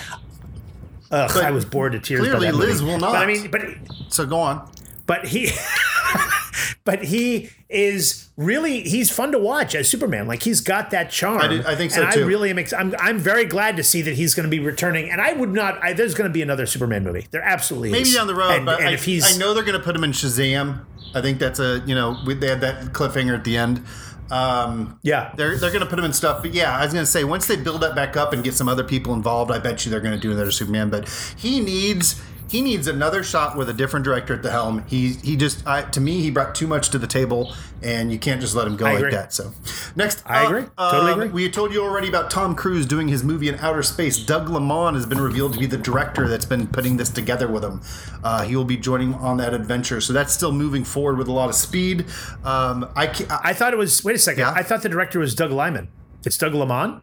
[1.10, 2.20] Ugh, But I was bored to tears.
[2.20, 2.66] by clearly that movie.
[2.66, 3.62] Liz will But I mean, but
[4.08, 4.70] So go on.
[5.06, 5.50] but he
[6.84, 10.26] but he is really he's fun to watch as Superman.
[10.26, 11.40] Like he's got that charm.
[11.42, 12.22] I do- I think so, and too.
[12.22, 12.58] I really am.
[12.58, 15.10] Ex- I'm I'm very glad to see that he's going to be returning.
[15.10, 15.82] And I would not.
[15.82, 17.26] I, there's going to be another Superman movie.
[17.30, 18.14] There absolutely Maybe is.
[18.14, 19.94] down the road, And, but and I, if he's I know they're going to put
[19.96, 20.84] him in Shazam.
[21.14, 23.84] I think that's a you know we, they had that cliffhanger at the end.
[24.30, 26.42] Um, yeah, they're they're going to put him in stuff.
[26.42, 28.54] But yeah, I was going to say once they build that back up and get
[28.54, 30.90] some other people involved, I bet you they're going to do another Superman.
[30.90, 32.20] But he needs
[32.50, 34.84] he needs another shot with a different director at the helm.
[34.86, 38.18] He he just I, to me he brought too much to the table, and you
[38.18, 39.10] can't just let him go I like agree.
[39.12, 39.32] that.
[39.32, 39.52] So
[39.96, 40.64] next, I up, agree.
[40.78, 41.32] Totally um, agree.
[41.32, 44.18] We told you already about Tom Cruise doing his movie in outer space.
[44.18, 47.64] Doug Lamont has been revealed to be the director that's been putting this together with
[47.64, 47.82] him.
[48.24, 51.32] Uh, he will be joining on that adventure, so that's still moving forward with a
[51.32, 52.06] lot of speed.
[52.44, 54.02] Um, I, I I thought it was.
[54.04, 54.40] Wait a second.
[54.40, 54.52] Yeah?
[54.52, 55.88] I thought the director was Doug Liman.
[56.24, 57.02] It's Doug Lamont.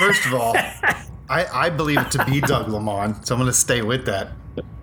[0.00, 0.56] First of all,
[1.28, 4.32] I, I believe it to be Doug Lamont, so I'm going to stay with that.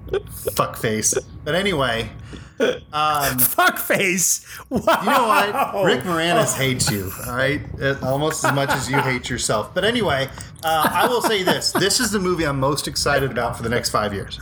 [0.10, 1.18] Fuckface.
[1.44, 2.12] But anyway,
[2.60, 4.46] Fuckface.
[4.70, 5.00] Wow.
[5.02, 5.86] you know what?
[5.86, 7.62] Rick Moranis hates you, all right?
[7.82, 9.74] Uh, Almost as much as you hate yourself.
[9.74, 10.30] But anyway,
[10.64, 13.70] uh, I will say this this is the movie I'm most excited about for the
[13.70, 14.40] next five years.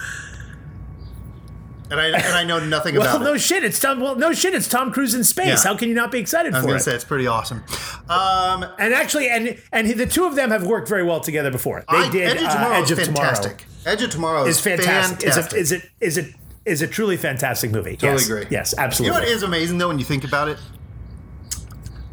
[1.91, 3.39] And I, and I know nothing Well, about no it.
[3.39, 3.63] shit.
[3.63, 3.99] It's Tom.
[3.99, 4.55] Well, no shit.
[4.55, 5.63] It's Tom Cruise in space.
[5.63, 5.71] Yeah.
[5.71, 6.79] How can you not be excited I was for going it?
[6.79, 7.63] to say it's pretty awesome.
[8.09, 11.83] Um, and actually, and and the two of them have worked very well together before.
[11.91, 13.25] They I- did Edge of uh, Tomorrow Edge is of Tomorrow.
[13.27, 13.65] fantastic.
[13.85, 15.19] Edge of Tomorrow is Is fantastic.
[15.29, 15.59] fantastic.
[15.59, 17.91] Is, a, is it is it is a truly fantastic movie.
[17.95, 18.25] Totally yes.
[18.29, 18.45] agree.
[18.49, 19.15] Yes, absolutely.
[19.17, 20.57] You know what is amazing though when you think about it?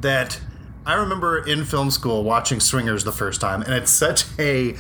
[0.01, 0.39] That
[0.85, 4.75] I remember in film school watching Swingers the first time, and it's such a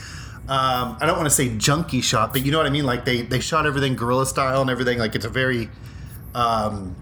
[0.48, 2.84] um, I don't want to say junky shot, but you know what I mean.
[2.84, 4.98] Like they they shot everything guerrilla style and everything.
[4.98, 5.68] Like it's a very
[6.34, 6.96] um,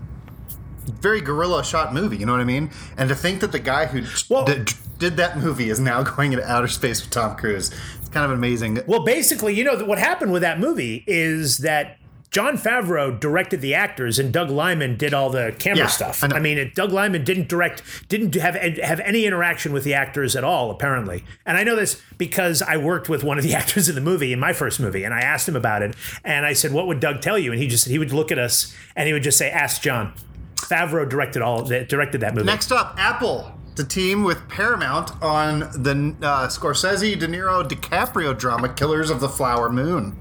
[1.00, 2.16] very guerrilla shot movie.
[2.16, 2.70] You know what I mean?
[2.96, 6.32] And to think that the guy who Well- did, did that movie is now going
[6.32, 7.70] into outer space with Tom Cruise.
[8.00, 8.80] It's kind of amazing.
[8.86, 11.96] Well, basically, you know what happened with that movie is that
[12.30, 16.22] Jon Favreau directed the actors, and Doug Liman did all the camera Yeah, stuff.
[16.22, 16.28] I.
[16.28, 20.36] I, mean, it, Doug Liman didn't direct, didn't have have any interaction with the actors
[20.36, 21.24] at all, apparently.
[21.44, 24.32] And I know this because I worked with one of the actors in the movie
[24.32, 27.00] in my first movie, and I asked him about it, and I said, "What would
[27.00, 29.38] Doug tell you?" And he just he would look at us and he would just
[29.38, 30.14] say, "Ask Jon."
[30.56, 32.46] Favreau directed all directed that movie.
[32.46, 38.68] Next up, Apple to team with Paramount on the uh, Scorsese, De Niro, DiCaprio drama
[38.68, 40.16] Killers of the Flower Moon.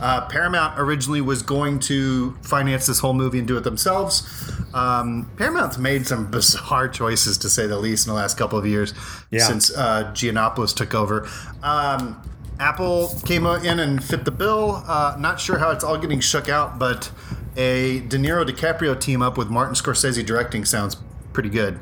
[0.00, 4.26] Uh, Paramount originally was going to finance this whole movie and do it themselves.
[4.72, 8.66] Um, Paramount's made some bizarre choices, to say the least, in the last couple of
[8.66, 8.94] years
[9.30, 9.46] Yeah.
[9.46, 11.28] since uh, Gianopulos took over.
[11.62, 12.22] Um,
[12.58, 14.82] Apple came in and fit the bill.
[14.86, 17.10] Uh, not sure how it's all getting shook out, but
[17.56, 20.96] a De Niro DiCaprio team up with Martin Scorsese directing sounds
[21.32, 21.80] pretty good.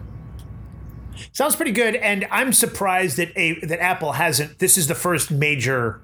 [1.32, 4.60] Sounds pretty good, and I'm surprised that a that Apple hasn't.
[4.60, 6.00] This is the first major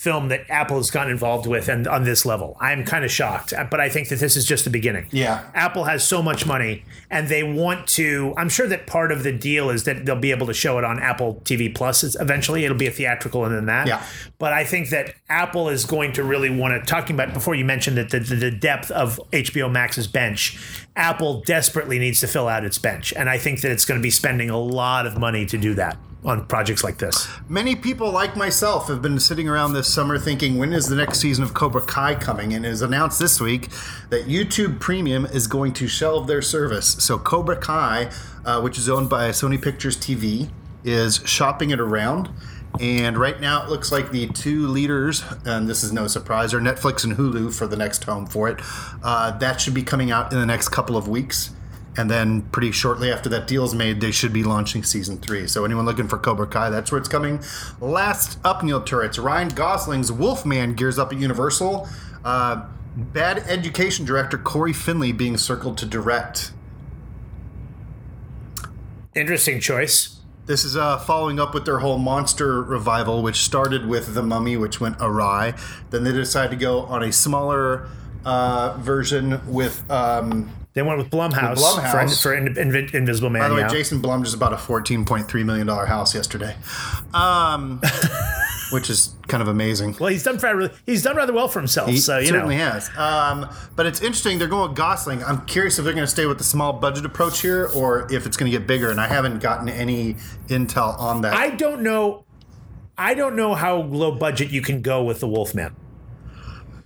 [0.00, 3.52] film that Apple has gotten involved with, and on this level, I'm kind of shocked.
[3.52, 5.06] Uh, but I think that this is just the beginning.
[5.10, 5.44] Yeah.
[5.54, 8.32] Apple has so much money, and they want to.
[8.38, 10.84] I'm sure that part of the deal is that they'll be able to show it
[10.84, 12.64] on Apple TV Plus eventually.
[12.64, 13.88] It'll be a theatrical, and then that.
[13.88, 14.02] Yeah.
[14.38, 16.90] But I think that Apple is going to really want to.
[16.90, 20.58] Talking about before you mentioned that the, the, the depth of HBO Max's bench,
[20.96, 24.02] Apple desperately needs to fill out its bench, and I think that it's going to
[24.02, 27.28] be spending a lot of money to do that on projects like this.
[27.48, 31.18] Many people, like myself, have been sitting around this summer thinking, when is the next
[31.18, 32.52] season of Cobra Kai coming?
[32.52, 33.68] And it is announced this week
[34.10, 36.88] that YouTube Premium is going to shelve their service.
[37.02, 38.10] So Cobra Kai,
[38.44, 40.50] uh, which is owned by Sony Pictures TV,
[40.84, 42.28] is shopping it around.
[42.78, 46.60] And right now, it looks like the two leaders, and this is no surprise, are
[46.60, 48.60] Netflix and Hulu for the next home for it.
[49.02, 51.50] Uh, that should be coming out in the next couple of weeks.
[52.00, 55.46] And then, pretty shortly after that deal is made, they should be launching season three.
[55.46, 57.40] So, anyone looking for Cobra Kai, that's where it's coming.
[57.78, 59.22] Last up, Neil Turitz.
[59.22, 61.86] Ryan Gosling's Wolfman gears up at Universal.
[62.24, 62.64] Uh,
[62.96, 66.52] Bad Education director Cory Finley being circled to direct.
[69.14, 70.20] Interesting choice.
[70.46, 74.56] This is uh, following up with their whole monster revival, which started with The Mummy,
[74.56, 75.52] which went awry.
[75.90, 77.90] Then they decided to go on a smaller
[78.24, 79.88] uh, version with.
[79.90, 82.22] Um, They went with Blumhouse, With Blumhouse.
[82.22, 83.42] for, for In- Invi- Invisible Man.
[83.42, 83.68] by the way, yeah.
[83.68, 86.54] Jason Blum just bought a $14.3 million house yesterday.
[87.12, 87.80] Um,
[88.70, 89.96] which is kind of amazing.
[89.98, 91.90] Well, he's done rather, he's done rather well for himself.
[91.90, 92.88] He so you certainly know, has.
[92.96, 94.38] Um, but it's interesting.
[94.38, 95.24] They're going with Gosling.
[95.24, 98.24] I'm curious if they're going to stay with the small budget approach here, or if
[98.26, 98.90] it's going to get bigger.
[98.90, 100.14] And I haven't gotten any
[100.46, 101.34] intel on that.
[101.34, 102.24] I don't know.
[102.96, 105.74] I don't know how low budget you can go with the Wolfman.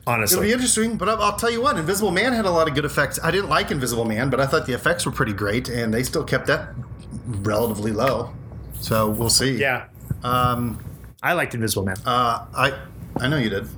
[0.07, 1.79] It'll be interesting, but I'll, I'll tell you what.
[1.79, 3.19] Invisible Man had a lot of good effects.
[3.23, 6.03] I didn't like Invisible Man, but I thought the effects were pretty great, and they
[6.03, 6.75] still kept that
[7.27, 8.33] relatively low.
[8.81, 9.57] So we'll see.
[9.57, 9.87] yeah.
[10.23, 10.79] Um,
[11.23, 11.97] I liked Invisible Man.
[12.05, 12.79] Uh, I
[13.19, 13.69] I know you did.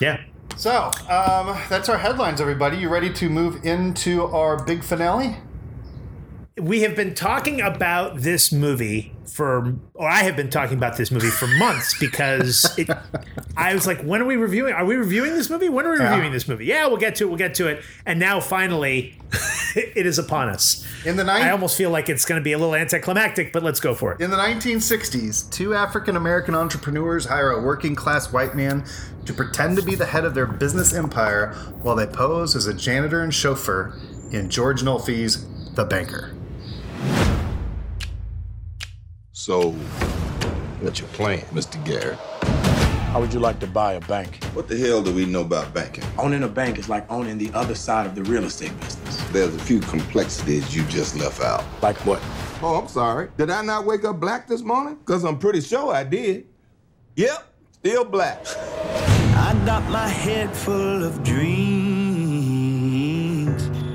[0.00, 0.22] yeah.
[0.56, 2.78] So um, that's our headlines, everybody.
[2.78, 5.36] You ready to move into our big finale?
[6.56, 11.10] we have been talking about this movie for, or I have been talking about this
[11.10, 12.88] movie for months because it,
[13.56, 14.72] I was like, when are we reviewing?
[14.72, 15.68] Are we reviewing this movie?
[15.68, 16.10] When are we Yeah.
[16.12, 16.66] reviewing this movie?
[16.66, 17.26] Yeah, we'll get to it.
[17.26, 17.82] We'll get to it.
[18.06, 19.18] And now finally,
[19.74, 20.86] it is upon us.
[21.04, 23.80] In the I almost feel like it's going to be a little anticlimactic, but let's
[23.80, 24.20] go for it.
[24.20, 28.84] In the 1960s, two African American entrepreneurs hire a working class white man
[29.26, 32.74] to pretend to be the head of their business empire while they pose as a
[32.74, 33.92] janitor and chauffeur
[34.30, 36.36] in George Nolfi's The Banker.
[39.36, 39.72] So,
[40.80, 41.84] what's your plan, Mr.
[41.84, 42.20] Garrett?
[43.10, 44.44] How would you like to buy a bank?
[44.54, 46.04] What the hell do we know about banking?
[46.18, 49.16] Owning a bank is like owning the other side of the real estate business.
[49.32, 51.64] There's a few complexities you just left out.
[51.82, 52.20] Like what?
[52.62, 53.28] Oh, I'm sorry.
[53.36, 54.98] Did I not wake up black this morning?
[55.04, 56.46] Because I'm pretty sure I did.
[57.16, 58.46] Yep, still black.
[58.46, 61.74] I got my head full of dreams.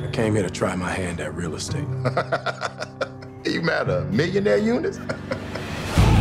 [0.06, 1.88] I came here to try my hand at real estate.
[3.50, 5.00] You mad a millionaire units?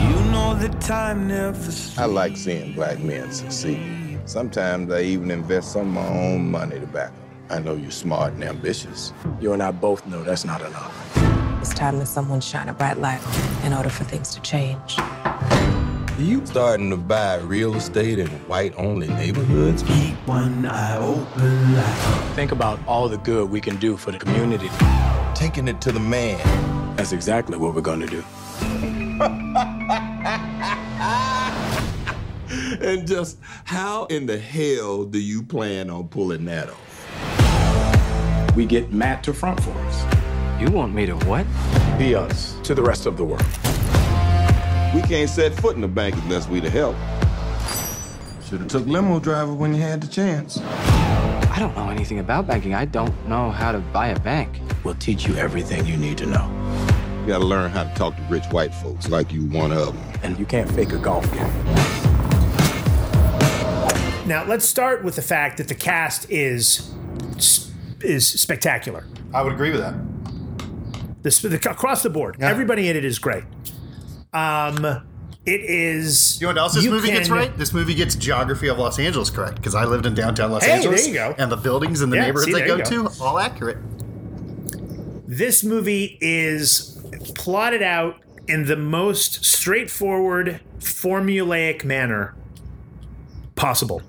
[0.08, 4.18] You know that time never I like seeing black men succeed.
[4.24, 7.28] Sometimes I even invest some of my own money to back them.
[7.50, 9.12] I know you're smart and ambitious.
[9.40, 11.16] You and I both know that's not enough.
[11.60, 13.20] It's time that someone shine a bright light
[13.64, 14.96] in order for things to change.
[16.18, 19.84] You starting to buy real estate in white-only neighborhoods?
[19.84, 24.18] keep one eye open like Think about all the good we can do for the
[24.18, 24.68] community.
[25.36, 26.96] Taking it to the man.
[26.96, 28.24] That's exactly what we're gonna do.
[32.80, 38.56] And just how in the hell do you plan on pulling that off?
[38.56, 40.60] We get Matt to front for us.
[40.60, 41.46] You want me to what?
[41.98, 43.44] Be us to the rest of the world.
[44.94, 46.96] We can't set foot in the bank unless we the help.
[48.48, 50.58] Should have took limo driver when you had the chance.
[50.62, 52.74] I don't know anything about banking.
[52.74, 54.60] I don't know how to buy a bank.
[54.84, 56.48] We'll teach you everything you need to know.
[57.22, 59.98] You gotta learn how to talk to rich white folks like you one of them.
[60.22, 61.52] And you can't fake a golf game.
[64.26, 66.90] Now, let's start with the fact that the cast is
[68.00, 69.04] is spectacular.
[69.34, 69.94] I would agree with that.
[71.22, 72.48] This the, across the board, Yeah.
[72.48, 73.44] everybody in it is great.
[74.38, 75.04] Um,
[75.46, 76.40] it is.
[76.40, 77.56] You know what else this movie gets right?
[77.56, 80.72] This movie gets geography of Los Angeles correct because I lived in downtown Los Hey,
[80.72, 81.00] Angeles.
[81.02, 81.34] there you go.
[81.38, 82.84] And the buildings and the Yeah, neighborhoods see, I go go.
[82.84, 83.78] to, all accurate.
[85.26, 87.00] This movie is
[87.34, 88.16] plotted out
[88.46, 92.34] in the most straightforward, formulaic manner
[93.54, 94.02] possible.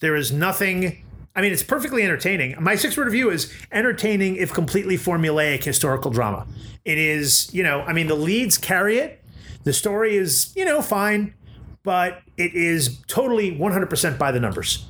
[0.00, 1.04] There is nothing.
[1.34, 2.56] I mean, it's perfectly entertaining.
[2.60, 6.46] My six word review is entertaining, if completely formulaic historical drama.
[6.84, 9.19] It is, you know, I mean, the leads carry it.
[9.64, 11.34] The story is, you know, fine,
[11.82, 14.86] but it is totally 100% by the numbers.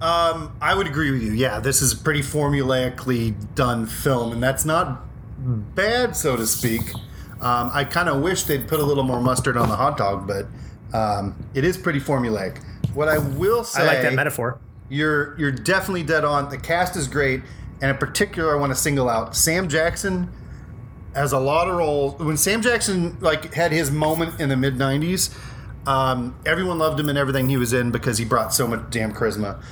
[0.00, 1.32] Um, I would agree with you.
[1.32, 5.02] Yeah, this is a pretty formulaically done film, and that's not
[5.38, 6.80] bad, so to speak.
[7.40, 10.26] Um, I kind of wish they'd put a little more mustard on the hot dog,
[10.26, 10.46] but
[10.96, 12.62] um, it is pretty formulaic.
[12.94, 14.58] What I will say, I like that metaphor.
[14.88, 16.50] You're you're definitely dead on.
[16.50, 17.42] The cast is great,
[17.80, 20.30] and in particular, I want to single out Sam Jackson
[21.14, 22.18] as a lot of roles.
[22.20, 25.34] When Sam Jackson like had his moment in the mid '90s,
[25.86, 29.12] um, everyone loved him in everything he was in because he brought so much damn
[29.12, 29.62] charisma.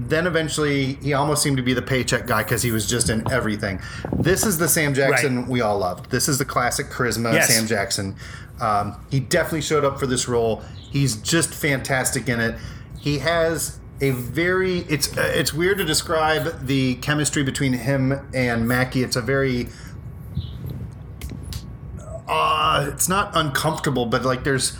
[0.00, 3.28] Then eventually, he almost seemed to be the paycheck guy because he was just in
[3.32, 3.80] everything.
[4.16, 6.10] This is the Sam Jackson we all loved.
[6.10, 7.52] This is the classic charisma Yes.
[7.52, 8.14] Sam Jackson.
[8.60, 10.62] Um, he definitely showed up for this role.
[10.92, 12.56] He's just fantastic in it.
[13.00, 18.68] He has a very it's uh, it's weird to describe the chemistry between him and
[18.68, 19.02] Mackie.
[19.02, 19.68] It's a very
[22.68, 24.76] uh, it's not uncomfortable, but like there's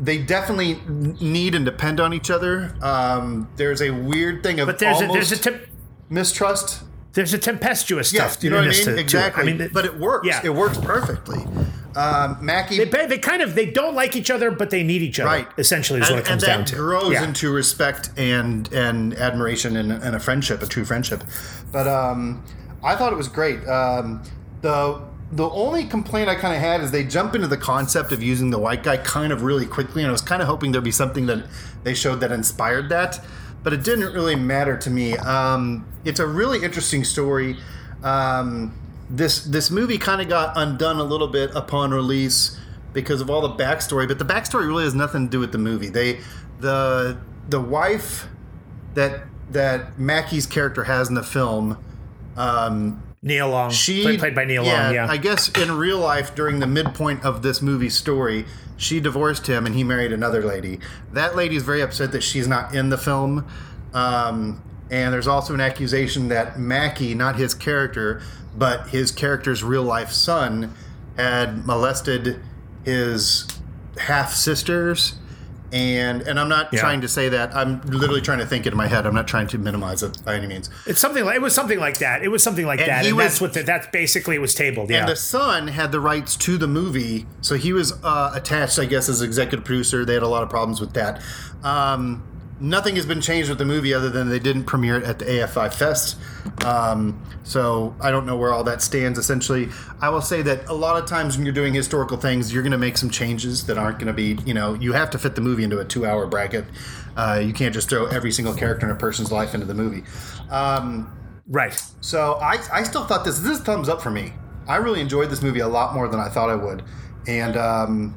[0.00, 0.78] they definitely
[1.20, 2.74] need and depend on each other.
[2.82, 5.62] Um, there's a weird thing of But there's a, there's a temp-
[6.10, 6.82] mistrust.
[7.14, 8.44] there's a tempestuous Yeah, stuff.
[8.44, 8.84] you know what I mean?
[8.84, 9.42] to exactly.
[9.42, 10.26] I mean, but it works.
[10.26, 10.40] Yeah.
[10.44, 11.44] It works perfectly.
[11.94, 15.20] Um, Mackie, They, they kind of they don't like each other, but they need each
[15.20, 15.28] other.
[15.28, 15.48] right?
[15.58, 16.74] Essentially, is and, what it comes down to.
[16.74, 17.24] That grows Yeah.
[17.24, 21.22] into respect and and admiration and, and a friendship, a true friendship.
[21.70, 22.42] But um,
[22.82, 23.66] I thought it was great.
[23.68, 24.22] Um,
[24.62, 25.02] the
[25.32, 28.50] the only complaint I kind of had is they jump into the concept of using
[28.50, 30.90] the white guy kind of really quickly, and I was kind of hoping there'd be
[30.90, 31.46] something that
[31.84, 33.18] they showed that inspired that,
[33.62, 35.16] but it didn't really matter to me.
[35.16, 37.56] Um, it's a really interesting story.
[38.02, 38.78] Um,
[39.08, 42.58] this this movie kind of got undone a little bit upon release
[42.92, 45.58] because of all the backstory, but the backstory really has nothing to do with the
[45.58, 45.88] movie.
[45.88, 46.20] They
[46.60, 47.18] the
[47.48, 48.26] the wife
[48.94, 51.82] that that Mackie's character has in the film.
[52.36, 54.92] Um, Nia Long, she played, played by Nia Long.
[54.92, 58.46] Yeah, I guess in real life, during the midpoint of this movie's story,
[58.76, 60.80] she divorced him and he married another lady.
[61.12, 63.46] That lady is very upset that she's not in the film.
[63.94, 64.60] Um,
[64.90, 68.20] and there's also an accusation that Mackie, not his character,
[68.56, 70.74] but his character's real life son,
[71.16, 72.40] had molested
[72.84, 73.46] his
[73.98, 75.14] half sisters
[75.72, 76.80] and and I'm not Yeah.
[76.80, 77.54] trying to say that.
[77.56, 79.06] I'm literally trying to think it in my head.
[79.06, 80.68] I'm not trying to minimize it by any means.
[80.86, 82.22] It's something like it was something like that.
[82.22, 84.40] It was something like And that, he and was- that's what the, that's basically it
[84.40, 84.90] was tabled.
[84.90, 88.78] Yeah, And the son had the rights to the movie, so he was uh, attached,
[88.78, 90.04] I guess, as executive producer.
[90.04, 91.20] They had a lot of problems with that.
[91.64, 92.22] Um,
[92.62, 95.24] nothing has been changed with the movie other than they didn't premiere it at the
[95.24, 96.16] AFI Fest.
[96.64, 99.18] Um, so I don't know where all that stands.
[99.18, 99.68] Essentially,
[100.00, 102.72] I will say that a lot of times when you're doing historical things, you're going
[102.72, 105.34] to make some changes that aren't going to be, you know, you have to fit
[105.34, 106.64] the movie into a two-hour bracket.
[107.16, 110.04] Uh, you can't just throw every single character in a person's life into the movie.
[110.50, 111.12] Um,
[111.48, 111.82] right.
[112.00, 114.32] So I, I still thought this this is thumbs up for me.
[114.68, 116.84] I really enjoyed this movie a lot more than I thought I would,
[117.26, 118.14] and um,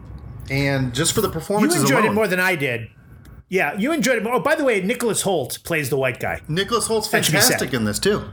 [0.50, 2.12] and just for the performance you enjoyed alone.
[2.12, 2.88] it more than I did.
[3.48, 4.28] Yeah, you enjoyed it.
[4.28, 6.42] Oh, by the way, Nicholas Hoult plays the white guy.
[6.48, 7.52] Nicholas Hoult's That should be said.
[7.60, 8.24] fantastic in this too.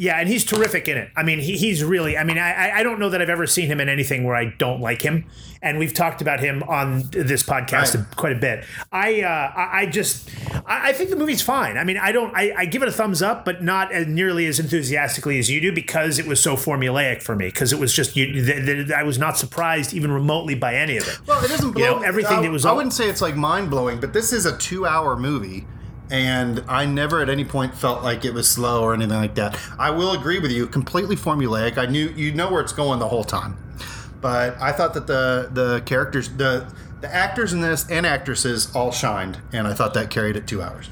[0.00, 1.10] Yeah, and he's terrific in it.
[1.16, 2.16] I mean, he, he's really.
[2.16, 4.54] I mean, I I- don't know that I've ever seen him in anything where I
[4.56, 5.24] don't like him,
[5.60, 8.64] and we've talked about him on this podcast quite a bit.
[8.92, 10.30] I uh, I just
[10.64, 11.76] I, I think the movie's fine.
[11.76, 12.32] I mean, I don't.
[12.32, 15.60] I, I give it a thumbs up, but not as nearly as enthusiastically as you
[15.60, 17.46] do because it was so formulaic for me.
[17.46, 18.32] Because it was just you.
[18.44, 21.18] Th- th- I was not surprised even remotely by any of it.
[21.26, 22.64] Well, it doesn't blow You know, everything I, that was.
[22.64, 25.66] I wouldn't say it's like mind blowing, but this is a two hour movie.
[26.10, 29.58] And I never at any point felt like it was slow or anything like that.
[29.78, 31.76] I will agree with you, completely formulaic.
[31.76, 33.56] I knew you know where it's going the whole time.
[34.20, 38.90] But I thought that the the characters the the actors in this and actresses all
[38.90, 40.88] shined, and I thought that carried it two hours.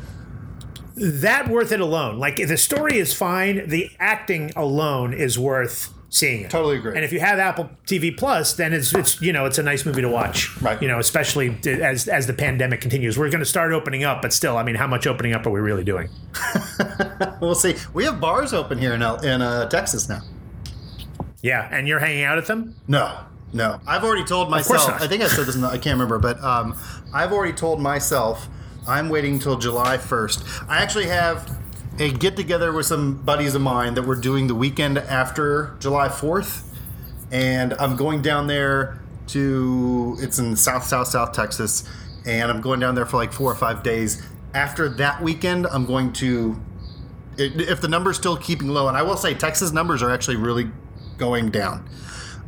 [0.94, 2.18] that worth it alone.
[2.18, 6.50] Like the story is fine, the acting alone is worth seeing it.
[6.50, 6.94] Totally agree.
[6.94, 9.84] And if you have Apple TV Plus, then it's it's you know it's a nice
[9.84, 10.56] movie to watch.
[10.60, 10.80] Right.
[10.80, 13.18] You know, especially as as the pandemic continues.
[13.18, 15.50] We're going to start opening up, but still, I mean, how much opening up are
[15.50, 16.08] we really doing?
[17.40, 17.74] we'll see.
[17.92, 20.22] We have bars open here in in uh, Texas now.
[21.42, 22.74] Yeah, and you're hanging out at them?
[22.88, 23.20] No,
[23.52, 23.80] no.
[23.86, 25.00] I've already told myself.
[25.00, 25.54] I think I said this.
[25.54, 26.76] In the, I can't remember, but um,
[27.14, 28.48] I've already told myself
[28.86, 30.68] I'm waiting until July 1st.
[30.68, 31.48] I actually have
[31.98, 36.08] a get together with some buddies of mine that we're doing the weekend after July
[36.08, 36.64] 4th,
[37.30, 40.16] and I'm going down there to.
[40.20, 41.88] It's in South South South Texas,
[42.26, 44.22] and I'm going down there for like four or five days.
[44.54, 46.60] After that weekend, I'm going to
[47.38, 50.70] if the numbers still keeping low, and I will say Texas numbers are actually really
[51.18, 51.88] going down.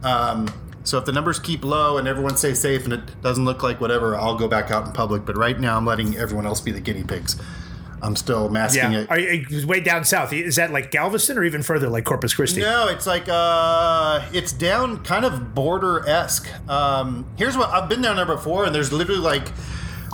[0.02, 0.48] Um,
[0.84, 3.80] so if the numbers keep low and everyone stays safe and it doesn't look like
[3.80, 5.26] whatever, I'll go back out in public.
[5.26, 7.36] But right now, I'm letting everyone else be the guinea pigs.
[8.02, 8.98] I'm still masking Yeah.
[9.00, 9.10] it.
[9.10, 10.32] Are you, way down south?
[10.32, 12.60] Is that like Galveston or even further, like Corpus Christi?
[12.60, 16.48] No, it's like uh, it's down kind of border esque.
[16.68, 19.48] Um, here's what I've been down there before, and there's literally like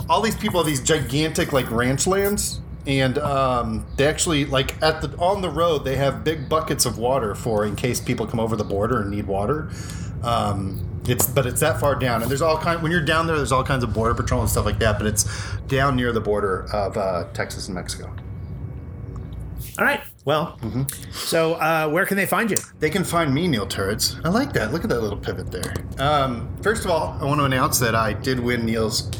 [0.09, 5.01] all these people have these gigantic like ranch lands, and um, they actually like at
[5.01, 8.39] the on the road they have big buckets of water for in case people come
[8.39, 9.69] over the border and need water.
[10.23, 12.81] Um, it's but it's that far down, and there's all kind.
[12.81, 14.97] When you're down there, there's all kinds of border patrol and stuff like that.
[14.97, 15.25] But it's
[15.67, 18.13] down near the border of uh, Texas and Mexico.
[19.77, 20.01] All right.
[20.23, 20.59] Well,
[21.11, 22.57] so uh, where can they find you?
[22.79, 24.19] They can find me, Neil Turitz.
[24.25, 24.73] I like that.
[24.73, 25.73] Look at that little pivot there.
[25.99, 29.11] Um, first of all, I want to announce that I did win Neil's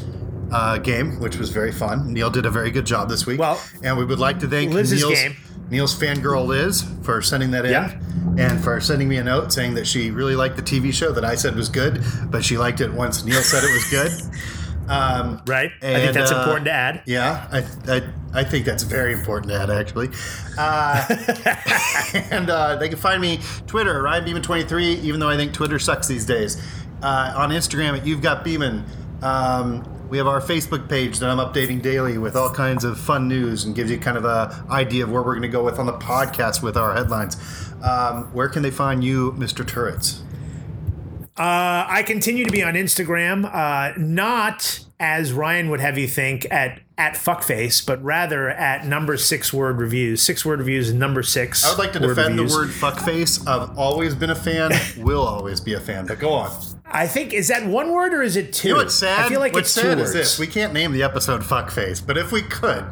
[0.50, 2.12] uh, game, which was very fun.
[2.12, 3.38] Neil did a very good job this week.
[3.38, 5.36] Well, and we would like to thank Liz's Neil's, game.
[5.70, 7.72] Neil's fangirl Liz for sending that in.
[7.72, 7.98] Yeah.
[8.38, 11.24] And for sending me a note saying that she really liked the TV show that
[11.24, 14.12] I said was good, but she liked it once Neil said it was good.
[14.88, 15.72] Um, right.
[15.82, 17.02] I think that's important to add.
[17.06, 18.02] Yeah, I, I,
[18.32, 20.10] I think that's very important to add, actually.
[20.56, 21.04] Uh,
[22.30, 25.78] and uh, they can find me Twitter, Ryan Beeman 23, even though I think Twitter
[25.78, 26.62] sucks these days.
[27.02, 28.84] Uh, on Instagram at You've Got Beeman.
[29.22, 33.28] Um, we have our Facebook page that I'm updating daily with all kinds of fun
[33.28, 35.78] news and gives you kind of a idea of where we're going to go with
[35.78, 37.36] on the podcast with our headlines.
[37.82, 39.64] Um, where can they find you, Mr.
[39.64, 40.20] Turitz?
[41.38, 46.46] Uh, I continue to be on Instagram, uh, not as Ryan would have you think
[46.50, 50.22] at at fuckface, but rather at number six word reviews.
[50.22, 51.62] Six word reviews, number six.
[51.62, 52.52] I would like to defend reviews.
[52.52, 53.46] the word fuckface.
[53.46, 56.75] I've always been a fan, will always be a fan, but go on.
[56.88, 58.68] I think is that one word or is it two?
[58.68, 59.26] You know what's sad?
[59.26, 60.10] I feel like what's it's two sad words.
[60.10, 60.38] is this.
[60.38, 62.84] We can't name the episode fuckface, but if we could.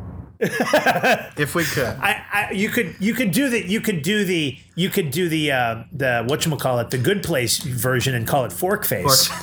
[0.40, 1.96] if we could.
[2.00, 5.28] I, I, you could you could do the you could do the you could do
[5.28, 8.84] the uh, the what you call it the good place version and call it fork
[8.86, 9.28] face.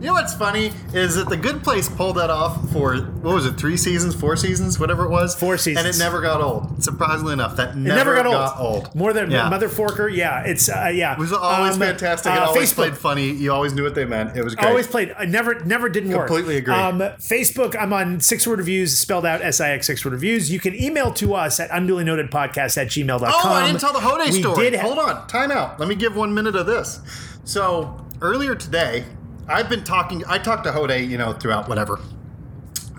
[0.00, 3.46] You know what's funny is that the Good Place pulled that off for what was
[3.46, 5.84] it, three seasons, four seasons, whatever it was, Four seasons.
[5.86, 6.82] and it never got old.
[6.82, 8.84] Surprisingly enough, that It never, never got, old.
[8.86, 8.94] old.
[8.94, 9.48] More than Yeah.
[9.48, 10.14] Mother Forker.
[10.14, 11.12] Yeah, it's uh, yeah.
[11.12, 12.32] It was always Um, fantastic.
[12.32, 12.76] It uh, always Facebook.
[12.76, 13.30] played funny.
[13.32, 14.36] You always knew what they meant.
[14.36, 14.68] It was great.
[14.68, 15.14] Always played.
[15.18, 16.28] I never, never didn't work.
[16.28, 16.74] Completely agree.
[16.74, 17.76] Um, Facebook.
[17.78, 20.50] I'm on Six Word Reviews, spelled out S I X Six Word Reviews.
[20.50, 23.32] You can email to us at unduly noted podcast at gmail.com.
[23.32, 24.70] Oh, I didn't tell the Hode we story.
[24.70, 25.78] Did ha- Hold on, time out.
[25.78, 27.00] Let me give one minute of this.
[27.44, 29.04] So earlier today,
[29.48, 30.22] I've been talking.
[30.26, 32.00] I talked to Hode, you know, throughout whatever.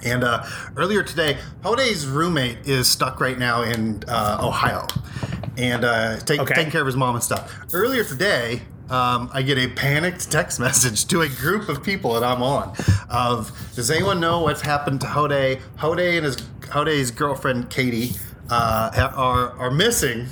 [0.05, 0.45] And uh,
[0.77, 4.87] earlier today, Hode's roommate is stuck right now in uh, Ohio,
[5.57, 6.53] and uh, take, Okay.
[6.55, 7.53] taking care of his mom and stuff.
[7.73, 12.23] Earlier today, um, I get a panicked text message to a group of people that
[12.23, 12.73] I'm on.
[13.09, 15.59] Of does anyone know what's happened to Hode?
[15.77, 16.37] Hode and his
[16.71, 18.11] Hode's girlfriend Katie
[18.49, 20.27] uh, are are missing,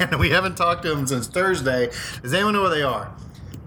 [0.00, 1.90] and we haven't talked to them since Thursday.
[2.22, 3.14] Does anyone know where they are?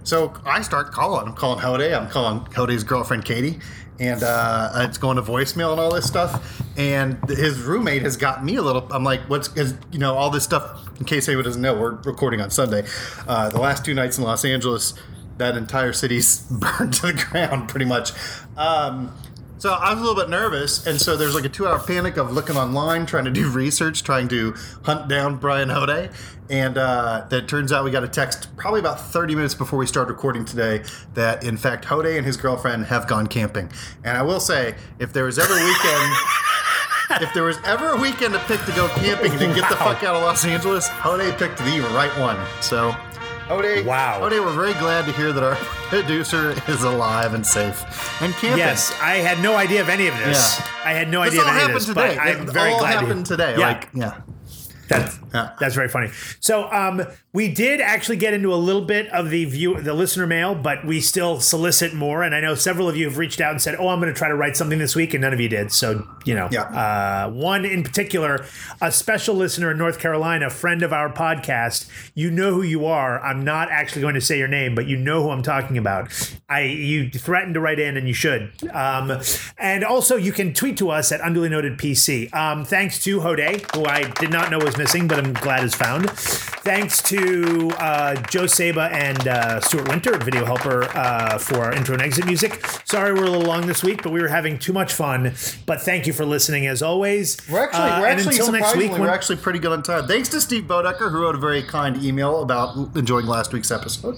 [0.04, 1.28] So I start calling.
[1.28, 1.82] I'm calling Hode.
[1.82, 3.60] I'm calling Hode's girlfriend Katie,
[4.00, 6.62] and uh, it's going to voicemail and all this stuff.
[6.78, 8.92] And his roommate has got me a little.
[8.92, 10.82] I'm like, what's because you know all this stuff.
[11.00, 12.86] In case anyone doesn't know, we're recording on Sunday.
[13.28, 14.94] Uh, the last two nights in Los Angeles,
[15.38, 18.12] that entire city's burned to the ground pretty much.
[18.58, 19.14] Um,
[19.64, 22.34] so I was a little bit nervous, and so there's like a two-hour panic of
[22.34, 24.54] looking online, trying to do research, trying to
[24.84, 26.10] hunt down Brian Hode,
[26.50, 29.88] and uh, that turns out we got a text probably about 30 minutes before we
[29.88, 30.84] started recording today
[31.14, 33.72] that in fact Hode and his girlfriend have gone camping.
[34.04, 36.14] And I will say, if there was ever a weekend.
[37.22, 40.04] If there was ever a weekend to pick to go camping and get the fuck
[40.04, 42.38] out of Los Angeles, Hode picked the right one.
[42.62, 42.96] So,
[43.50, 44.20] Oh, Hode, Wow.
[44.22, 45.56] Oh, Hode, we're very glad to hear that our
[45.90, 47.84] producer is alive and safe
[48.22, 48.58] and camping.
[48.58, 50.60] Yes, I had no idea of any of this.
[50.60, 50.66] Yeah.
[50.86, 52.16] I had no This idea all of any of happened this, today.
[52.16, 53.52] but I'm very all glad happened hear- today.
[53.58, 53.68] Yeah.
[53.68, 54.22] Like, yeah.
[54.88, 55.18] That's
[55.60, 56.10] that's very funny.
[56.40, 60.28] So um, we did actually get into a little bit of the view, the listener
[60.28, 62.22] mail, but we still solicit more.
[62.22, 64.18] And I know several of you have reached out and said, "Oh, I'm going to
[64.18, 65.72] try to write something this week," and none of you did.
[65.72, 68.46] So you know, uh, one in particular,
[68.82, 71.90] a special listener in North Carolina, friend of our podcast.
[72.14, 73.24] You know who you are.
[73.24, 76.12] I'm not actually going to say your name, but you know who I'm talking about.
[76.50, 78.52] I you threatened to write in, and you should.
[78.72, 79.20] Um,
[79.58, 82.34] and also, you can tweet to us at unduly noted PC.
[82.34, 85.74] Um, thanks to Hode, who I did not know was missing, but I'm glad is
[85.76, 86.10] found.
[86.10, 91.74] Thanks to uh, Joe Saba and uh, Stuart Winter at Video Helper uh, for our
[91.74, 92.66] intro and exit music.
[92.86, 95.34] Sorry we're a little long this week, but we were having too much fun.
[95.66, 97.38] But thank you for listening as always.
[97.50, 100.08] We're actually, Uh, we're actually until next week, when- we're actually pretty good on time.
[100.08, 104.18] Thanks to Steve Bodecker, who wrote a very kind email about enjoying last week's episode.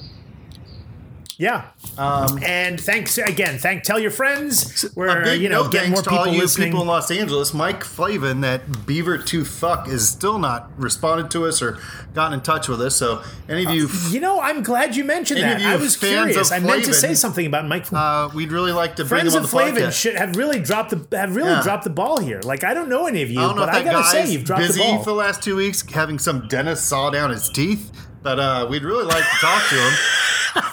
[1.38, 1.66] Yeah.
[1.98, 3.58] Um, and thanks again.
[3.58, 4.86] Thank tell your friends.
[4.96, 6.68] We're you know getting more thanks to all people you listening.
[6.70, 7.54] people in Los Angeles.
[7.54, 11.78] Mike Flavin, that Beaver Tooth fuck, is still not responded to us or
[12.14, 12.96] gotten in touch with us.
[12.96, 15.60] So any of you, you know, I'm glad you mentioned that.
[15.60, 16.52] you I was curious.
[16.52, 17.92] I meant to say something about Mike.
[17.92, 20.00] uh, we'd really like to bring Friends him on of the Flavin podcast.
[20.02, 21.62] should have really dropped the have really Yeah.
[21.64, 22.40] dropped the ball here.
[22.44, 24.62] Like I don't know any of you, I don't but I gotta say you've dropped
[24.62, 25.00] busy the ball.
[25.04, 27.92] for the last two weeks having some dentist saw down his teeth,
[28.24, 29.94] but uh, we'd really like to talk to him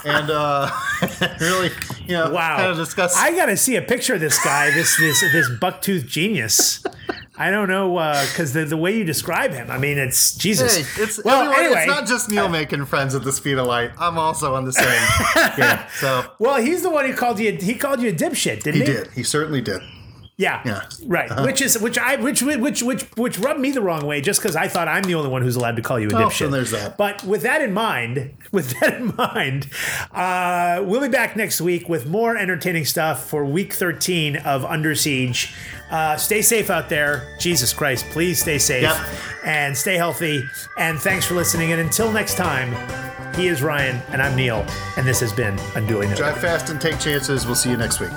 [0.04, 0.70] and uh,
[1.40, 1.70] really,
[2.06, 2.56] you know, Wow.
[2.58, 3.16] kind of discuss.
[3.16, 6.84] I gotta see a picture of this guy, this this this bucktooth genius.
[7.36, 7.94] I don't know
[8.30, 10.76] because the the way you describe him, I mean, it's Jesus.
[10.76, 13.66] Hey, it's well, everyone, anyway, it's not just Neil making friends at the speed of
[13.66, 13.90] light.
[13.98, 14.84] I'm also on the same.
[15.58, 17.52] yeah, so well, he's the one who called you.
[17.52, 18.84] He called you a dipshit, didn't he he?
[18.92, 19.10] did.
[19.12, 19.80] He certainly did.
[20.38, 20.62] Yeah.
[20.64, 20.82] Yeah.
[21.04, 21.30] Right.
[21.30, 21.44] Uh-huh.
[21.44, 24.56] Which is which I which which which which rubbed me the wrong way just because
[24.56, 26.38] I thought I'm the only one who's allowed to call you a Oh, dipshit.
[26.40, 26.96] then there's that.
[26.96, 29.68] But with that in mind, with that in mind,
[30.10, 34.94] uh, we'll be back next week with more entertaining stuff for week 13 of Under
[34.94, 35.54] Siege.
[35.90, 37.36] Uh, stay safe out there.
[37.38, 38.96] Jesus Christ, please stay safe Yep.
[39.44, 40.42] and stay healthy.
[40.78, 41.72] And thanks for listening.
[41.72, 42.74] And until next time,
[43.36, 44.64] he is Ryan and I'm Neil,
[44.96, 46.16] and this has been Unduly Noted.
[46.18, 47.44] Drive fast and take chances.
[47.46, 48.10] We'll see you next week.